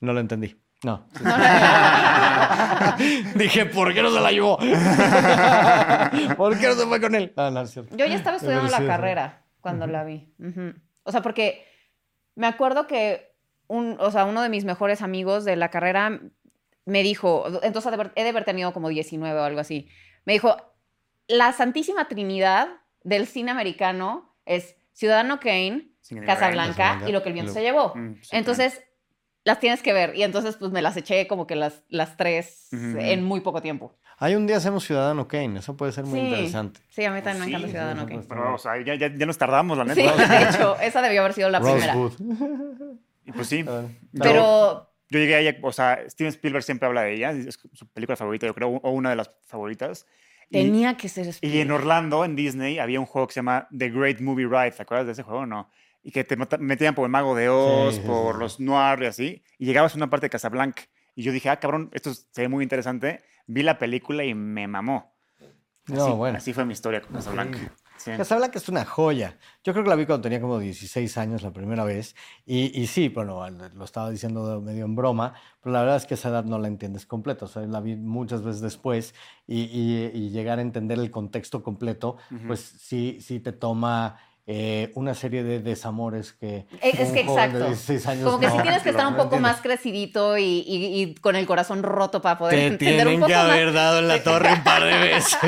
[0.01, 0.59] No lo entendí.
[0.83, 1.07] No.
[3.35, 4.57] Dije, ¿por qué no se la llevó?
[6.37, 7.33] ¿Por qué no se fue con él?
[7.35, 7.95] No, no, es cierto.
[7.95, 8.87] Yo ya estaba estudiando la Sí, sí.
[8.87, 10.33] carrera cuando la vi.
[11.03, 11.65] O sea, porque
[12.35, 13.34] me acuerdo que
[13.67, 16.19] un, o sea, uno de mis mejores amigos de la carrera
[16.85, 19.87] me dijo, entonces he de haber- tenido como 19 o algo así,
[20.25, 20.55] me dijo,
[21.27, 22.67] la Santísima Trinidad
[23.03, 25.89] del cine americano es Ciudadano Kane,
[26.25, 27.93] Casablanca Casablanca y lo que el viento se llevó.
[27.95, 28.81] Mm, sí, Entonces,
[29.43, 30.15] las tienes que ver.
[30.15, 33.95] Y entonces, pues me las eché como que las, las tres en muy poco tiempo.
[34.17, 36.25] Hay un día hacemos Ciudadano Kane, eso puede ser muy Sí.
[36.25, 36.79] interesante.
[36.89, 38.25] Sí, a mí también me Sí, encanta sí, Ciudadano sí, Kane.
[38.29, 39.95] Pero, o sea, ya, ya, ya nos tardamos, la neta.
[39.95, 41.95] Sí, de hecho, esa debió haber sido la primera.
[43.25, 43.65] Y pues sí.
[43.67, 43.83] Ah,
[44.19, 47.87] Pero Yo llegué a ella, o sea, Steven Spielberg siempre habla de ella, es su
[47.89, 50.05] película favorita, yo creo, o una de las favoritas.
[50.49, 51.61] Y- tenía que ser Y, Spielberg.
[51.61, 54.81] en Orlando, en Disney, había un juego que se llama The Great Movie Ride, ¿te
[54.83, 55.69] acuerdas de ese juego o no?
[56.03, 58.39] Y que te metían por el Mago de Oz, Sí, por sí.
[58.39, 60.83] los Noir y así, y llegabas a una parte de Casablanca.
[61.15, 63.21] Y yo dije, ah, cabrón, esto se ve muy interesante.
[63.47, 65.15] Vi la película y me mamó.
[65.87, 66.37] No, así, bueno.
[66.37, 67.59] así fue mi historia con Casablanca.
[67.97, 68.11] Sí.
[68.17, 69.37] Casablanca es una joya.
[69.63, 72.15] Yo creo que la vi cuando tenía como 16 años la primera vez.
[72.45, 76.13] Y, y sí, bueno, lo estaba diciendo medio en broma, pero la verdad es que
[76.13, 77.45] esa edad no la entiendes completa.
[77.45, 79.15] O sea, la vi muchas veces después
[79.47, 82.17] y, y- y llegar a entender el contexto completo,
[82.47, 84.17] pues sí, sí te toma
[84.47, 86.67] eh, una serie de desamores que.
[86.81, 87.65] Es, es que joven de exacto.
[87.67, 90.63] 16 años Como que no- si tienes que estar no un poco más crecidito y,
[90.67, 93.43] y- y con el corazón roto para poder Te entender un tienen poco que más.
[93.45, 95.35] haber dado en la torre un par de veces.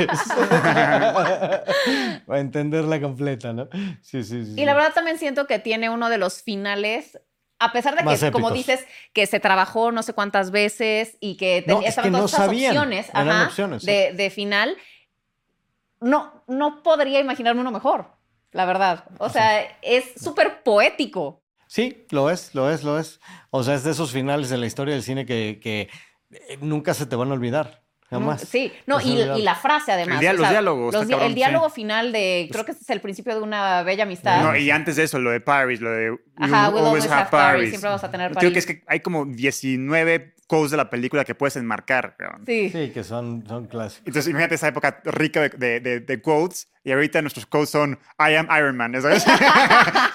[2.26, 3.68] Para entenderla completa, ¿no?
[4.02, 4.60] Sí, sí, sí.
[4.60, 7.18] Y la verdad también siento que tiene uno de los finales,
[7.58, 11.64] a pesar de que, como dices, que se trabajó no sé cuántas veces y que
[11.66, 12.76] No, tenía es que estaban no todas esas sabían.
[12.76, 13.86] opciones, ajá, opciones, sí.
[13.86, 14.76] de, de final,
[16.00, 18.06] no, no podría imaginarme uno mejor,
[18.52, 19.04] la verdad.
[19.18, 21.42] O sea, es súper poético.
[21.66, 23.20] Sí, lo es, lo es, lo es.
[23.50, 25.90] O sea, es de esos finales de la historia del cine que, que
[26.30, 27.82] eh, nunca se te van a olvidar.
[28.10, 28.40] Jamás.
[28.40, 30.22] Sí, no, y, la frase además.
[30.22, 31.36] El o los diálogos, los está di- cabrón, el sí.
[31.36, 34.42] diálogo final de, creo que es el principio de una bella amistad.
[34.42, 37.68] No, y antes de eso, lo de Paris, lo de Ajá, we'll always have Paris,
[37.68, 41.24] siempre vamos a tener Creo que es que hay como 19 quotes de la película
[41.24, 42.16] que puedes enmarcar.
[42.44, 42.70] Sí.
[42.70, 44.02] Sí, que son, son clásicos.
[44.06, 47.98] Entonces, imagínate esa época rica de, de, de- de quotes y ahorita nuestros quotes son
[48.18, 49.24] I am Iron Man, ¿sabes?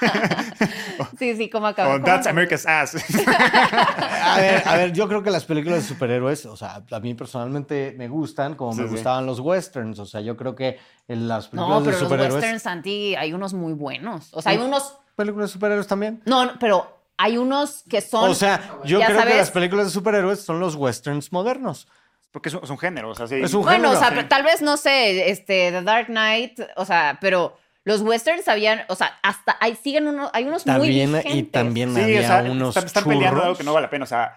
[1.20, 1.90] sí, sí, ¿cómo acaba?
[1.90, 2.28] o ¿Cómo That's?
[2.28, 2.96] America's ass.
[3.26, 7.14] A ver, a ver, yo creo que las películas de superhéroes, o sea, a mí
[7.14, 10.00] personalmente me gustan como me Sí, gustaban los westerns.
[10.00, 12.34] O sea, yo creo que en las películas No, de pero los superhéroes.
[12.36, 14.34] westerns, Santi, hay unos muy buenos.
[14.34, 14.98] O sea, hay unos...
[15.16, 16.22] ¿Películas de superhéroes también?
[16.26, 18.30] No, no, pero hay unos que son...
[18.30, 21.88] O sea, yo creo que las películas de superhéroes son los westerns modernos.
[22.32, 23.36] Porque es un, es un género, o sea, sí.
[23.36, 27.20] Es un Bueno, o sea, tal vez, no sé, este, The Dark Knight, o sea,
[27.22, 31.26] pero los westerns habían, o sea, hasta hay, siguen unos, hay unos muy vigentes.
[31.36, 33.44] y también Sí, había o sea, unos están, están peleando churros.
[33.46, 34.36] algo que no vale la pena, o sea,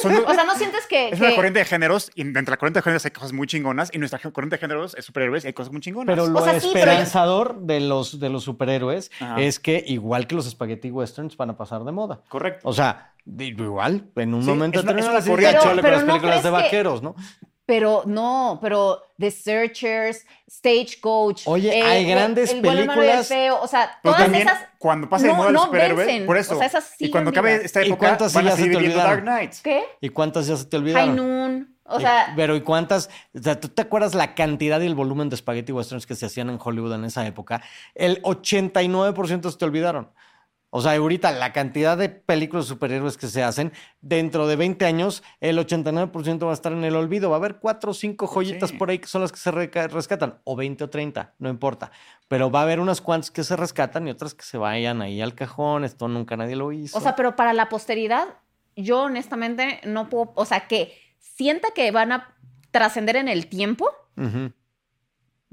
[0.00, 1.08] son- O sea, ¿no sientes que...
[1.10, 3.32] es que- una corriente de géneros y dentro de la corriente de géneros hay cosas
[3.32, 6.14] muy chingonas y nuestra corriente de géneros es superhéroes y hay cosas muy chingonas.
[6.14, 9.40] Pero lo sea, sí, pero yo- esperanzador de, los, de los superhéroes Ajá.
[9.40, 12.20] es que, igual que los spaghetti westerns, van a pasar de moda.
[12.28, 12.68] Correcto.
[12.68, 15.42] O sea, igual, en un Sí, momento es una- es una corriente.
[15.42, 17.14] ya Pero- chole pero con las ¿no películas de que- vaqueros, ¿no?
[17.66, 21.42] Pero no, pero The Searchers, Stagecoach.
[21.46, 23.28] Oye, hay grandes el, bueno, el malo y el películas.
[23.28, 24.64] feo, o sea, Pero todas también, esas.
[24.78, 26.26] cuando pase de no- el no vencen.
[26.26, 26.54] por eso.
[26.56, 28.56] O sea, esas y siguen cuando acabe esta ¿Y época, cuántas sí van a ya
[28.56, 29.50] se seguir te viendo Dark.
[29.62, 29.84] ¿Qué?
[30.00, 31.16] ¿Y cuántas ya se te High olvidaron?
[31.16, 31.76] Noon.
[31.86, 33.08] O Eh, sea, pero ¿y cuántas?
[33.34, 36.26] O sea, ¿tú te acuerdas la cantidad y el volumen de spaghetti westerns que se
[36.26, 37.62] hacían en Hollywood en esa época?
[37.94, 40.10] El 89% se te olvidaron.
[40.76, 44.84] O sea, ahorita la cantidad de películas de superhéroes que se hacen, dentro de 20
[44.86, 47.30] años, el 89% va a estar en el olvido.
[47.30, 48.76] Va a haber cuatro o cinco joyitas Sí.
[48.76, 51.92] por ahí que son las que se rescatan, o 20 o 30, no importa.
[52.26, 55.20] Pero va a haber unas cuantas que se rescatan y otras que se vayan ahí
[55.22, 55.84] al cajón.
[55.84, 56.98] Esto nunca nadie lo hizo.
[56.98, 58.26] o sea, pero para la posteridad,
[58.74, 60.32] yo honestamente no puedo.
[60.34, 62.34] O sea, que sienta que van a
[62.72, 63.88] trascender en el tiempo.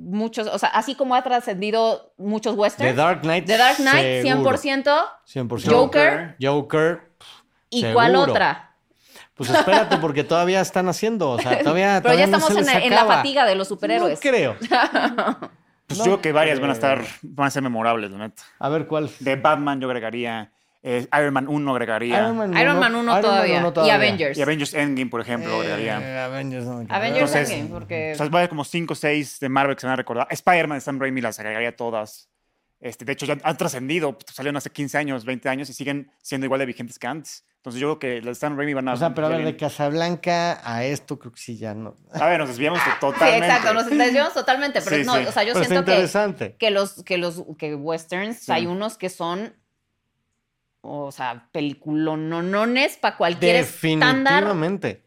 [0.04, 2.96] Muchos, o sea, así como ha trascendido muchos The westerns.
[2.96, 3.46] Dark Knight.
[3.46, 4.58] The Dark Knight, seguro.
[4.58, 5.06] 100%.
[5.32, 5.72] 100%.
[5.72, 6.36] Joker.
[6.42, 7.12] Joker.
[7.70, 7.94] ¿Y Seguro.
[7.94, 8.76] cuál otra?
[9.36, 11.30] Pues espérate, porque todavía están haciendo.
[11.32, 12.00] O sea, todavía.
[12.04, 13.16] Pero ya todavía no estamos se en, les la- en la acaba.
[13.18, 14.20] fatiga de los superhéroes.
[14.24, 14.56] No creo.
[15.88, 16.94] Pues No yo creo que varias van a creo.
[16.94, 18.44] estar, van a ser memorables, la neta.
[18.60, 19.10] A ver cuál.
[19.20, 20.52] De Batman yo agregaría,
[20.84, 22.38] eh, Iron Man 1 agregaría, Iron
[22.80, 23.72] Man 1 todavía.
[23.86, 24.38] Y Avengers.
[24.38, 26.00] y Avengers Endgame, por ejemplo, agregaría.
[26.02, 26.86] Eh, Avengers no.
[26.90, 28.12] Avengers Entonces, Endgame, porque.
[28.14, 29.98] O sea, va a haber como 5 o 6 de Marvel que se van a
[29.98, 30.28] recordar.
[30.32, 32.30] Spider-Man de Sam Raimi las agregaría todas.
[32.80, 34.18] Este, de hecho, ya han trascendido.
[34.34, 37.46] Salieron hace 15 años, 20 años y siguen siendo igual de vigentes que antes.
[37.58, 38.94] Entonces yo creo que las de Sam Raimi van a...
[38.94, 39.56] O sea, pero a ver, de.
[39.56, 41.96] Casablanca a esto creo que sí ya no.
[42.12, 43.46] A ver, nos desviamos Sí, totalmente.
[43.46, 44.82] exacto, nos desviamos totalmente.
[44.82, 45.26] Pero Sí, no, sí.
[45.28, 46.56] o sea, yo Pero siento que, interesante.
[46.58, 48.52] que los, que los que westerns, Sí.
[48.52, 49.54] hay unos que son.
[50.82, 54.44] O sea, peliculonones para cualquier estándar.
[54.44, 55.04] Definitivamente.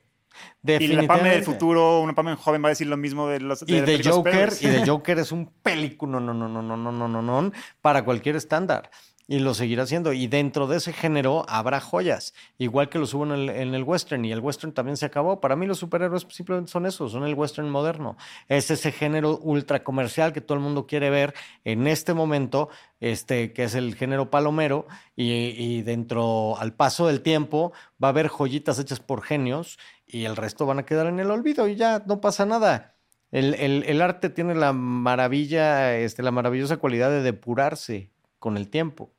[0.64, 3.64] Y la Pame del futuro, una Pame joven va a decir lo mismo de los
[3.66, 6.92] Y de Joker, y de Joker es un película, no, no, no, no, no, no,
[6.92, 8.90] no, no, no, para cualquier estándar.
[9.26, 10.12] Y lo seguirá haciendo.
[10.12, 12.34] Y dentro de ese género habrá joyas.
[12.58, 14.22] Igual que lo hubo en el, en el western.
[14.24, 15.40] Y el western también se acabó.
[15.40, 17.08] Para mí los superhéroes simplemente son eso.
[17.08, 18.18] Son el western moderno.
[18.48, 22.68] Es ese género ultra comercial que todo el mundo quiere ver en este momento.
[23.00, 24.86] Este, que es el género palomero.
[25.16, 27.72] Y, y dentro, al paso del tiempo,
[28.02, 29.78] va a haber joyitas hechas por genios.
[30.06, 31.66] Y el resto van a quedar en el olvido.
[31.66, 32.94] Y ya no pasa nada.
[33.30, 38.13] El, el, el arte tiene la maravilla, este, la maravillosa cualidad de depurarse
[38.44, 39.10] con el tiempo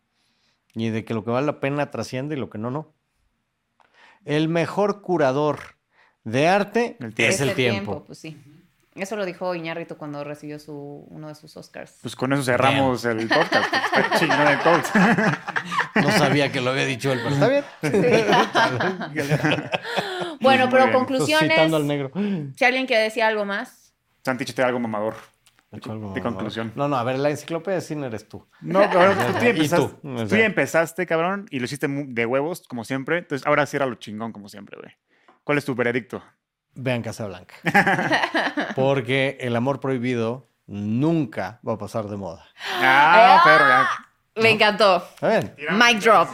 [0.76, 2.94] y de que lo que vale la pena trasciende y lo que no, no.
[4.24, 5.78] El mejor curador
[6.24, 8.04] de arte El es el tiempo.
[8.06, 8.38] Pues sí.
[8.94, 11.98] Eso lo dijo Iñárritu cuando recibió su, uno de sus Oscars.
[12.04, 13.68] Pues con eso cerramos el podcast.
[15.96, 17.64] No sabía que lo había dicho él, pero está bien.
[20.40, 21.50] Bueno, pero conclusiones.
[21.50, 22.12] Citando al negro.
[22.56, 23.92] Si alguien quiere decir algo más.
[24.24, 25.16] Santi, échate algo mamador.
[25.76, 26.72] De conclusión.
[26.76, 28.48] No, no, a ver, la enciclopedia de cine eres tú.
[28.62, 30.40] No, pero tú, empezaste, tú, o tú sea.
[30.40, 33.20] ya empezaste, cabrón, y lo hiciste de huevos, como siempre.
[33.20, 34.94] Entonces, ahora cierra lo chingón, como siempre, güey.
[35.44, 36.24] ¿Cuál es tu veredicto?
[36.74, 37.56] Vean Casablanca.
[38.76, 42.46] Porque el amor prohibido nunca va a pasar de moda.
[42.82, 43.88] Ah, perro, ya.
[44.42, 44.98] Me encantó.
[45.14, 45.56] ¿Está bien?
[45.72, 46.30] Mic drop.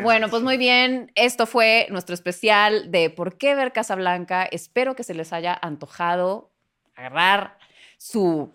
[0.04, 1.12] Bueno, pues muy bien.
[1.14, 4.44] Esto fue nuestro especial de por qué ver Casablanca.
[4.44, 6.50] Espero que se les haya antojado
[6.94, 7.58] agarrar
[7.98, 8.52] su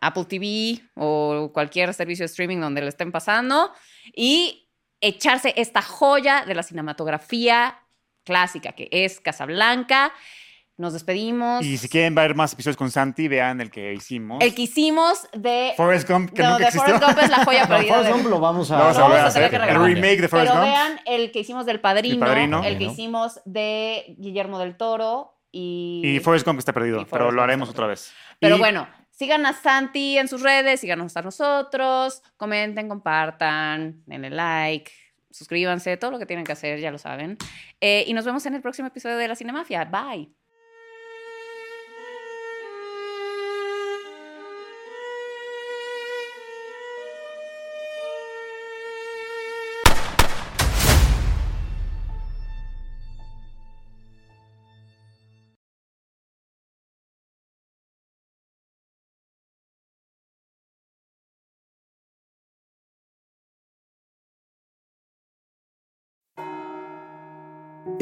[0.00, 3.72] Apple TV o cualquier servicio de streaming donde lo estén pasando
[4.14, 4.68] y
[5.00, 7.82] echarse esta joya de la cinematografía
[8.24, 10.12] clásica que es Casablanca.
[10.78, 11.64] Nos despedimos.
[11.64, 14.44] Y si quieren ver más episodios con Santi, vean el que hicimos.
[14.44, 16.84] El que hicimos de Forrest Gump, que no, nunca de existió.
[16.98, 17.88] Forrest Gump es la joya No, perdida.
[17.94, 19.54] Forrest de- Gump lo vamos a, Lo vamos a Lo volver a vamos a tener
[19.62, 19.68] hacer.
[19.68, 20.72] que El remake de Forrest Pero Gump.
[20.74, 22.62] vean el que hicimos del padrino, El Padrino.
[22.64, 26.02] el que hicimos de Guillermo del Toro y.
[26.04, 28.12] Y Forrest Gump está perdido, pero lo haremos otra vez.
[28.38, 34.28] Pero Y- bueno, sigan a Santi en sus redes, síganos a nosotros, comenten, compartan, denle
[34.28, 34.92] like,
[35.30, 37.38] suscríbanse, todo lo que tienen que hacer, ya lo saben.
[37.80, 39.86] Eh, y nos vemos en el próximo episodio de La Cinemafia.
[39.86, 40.34] Bye.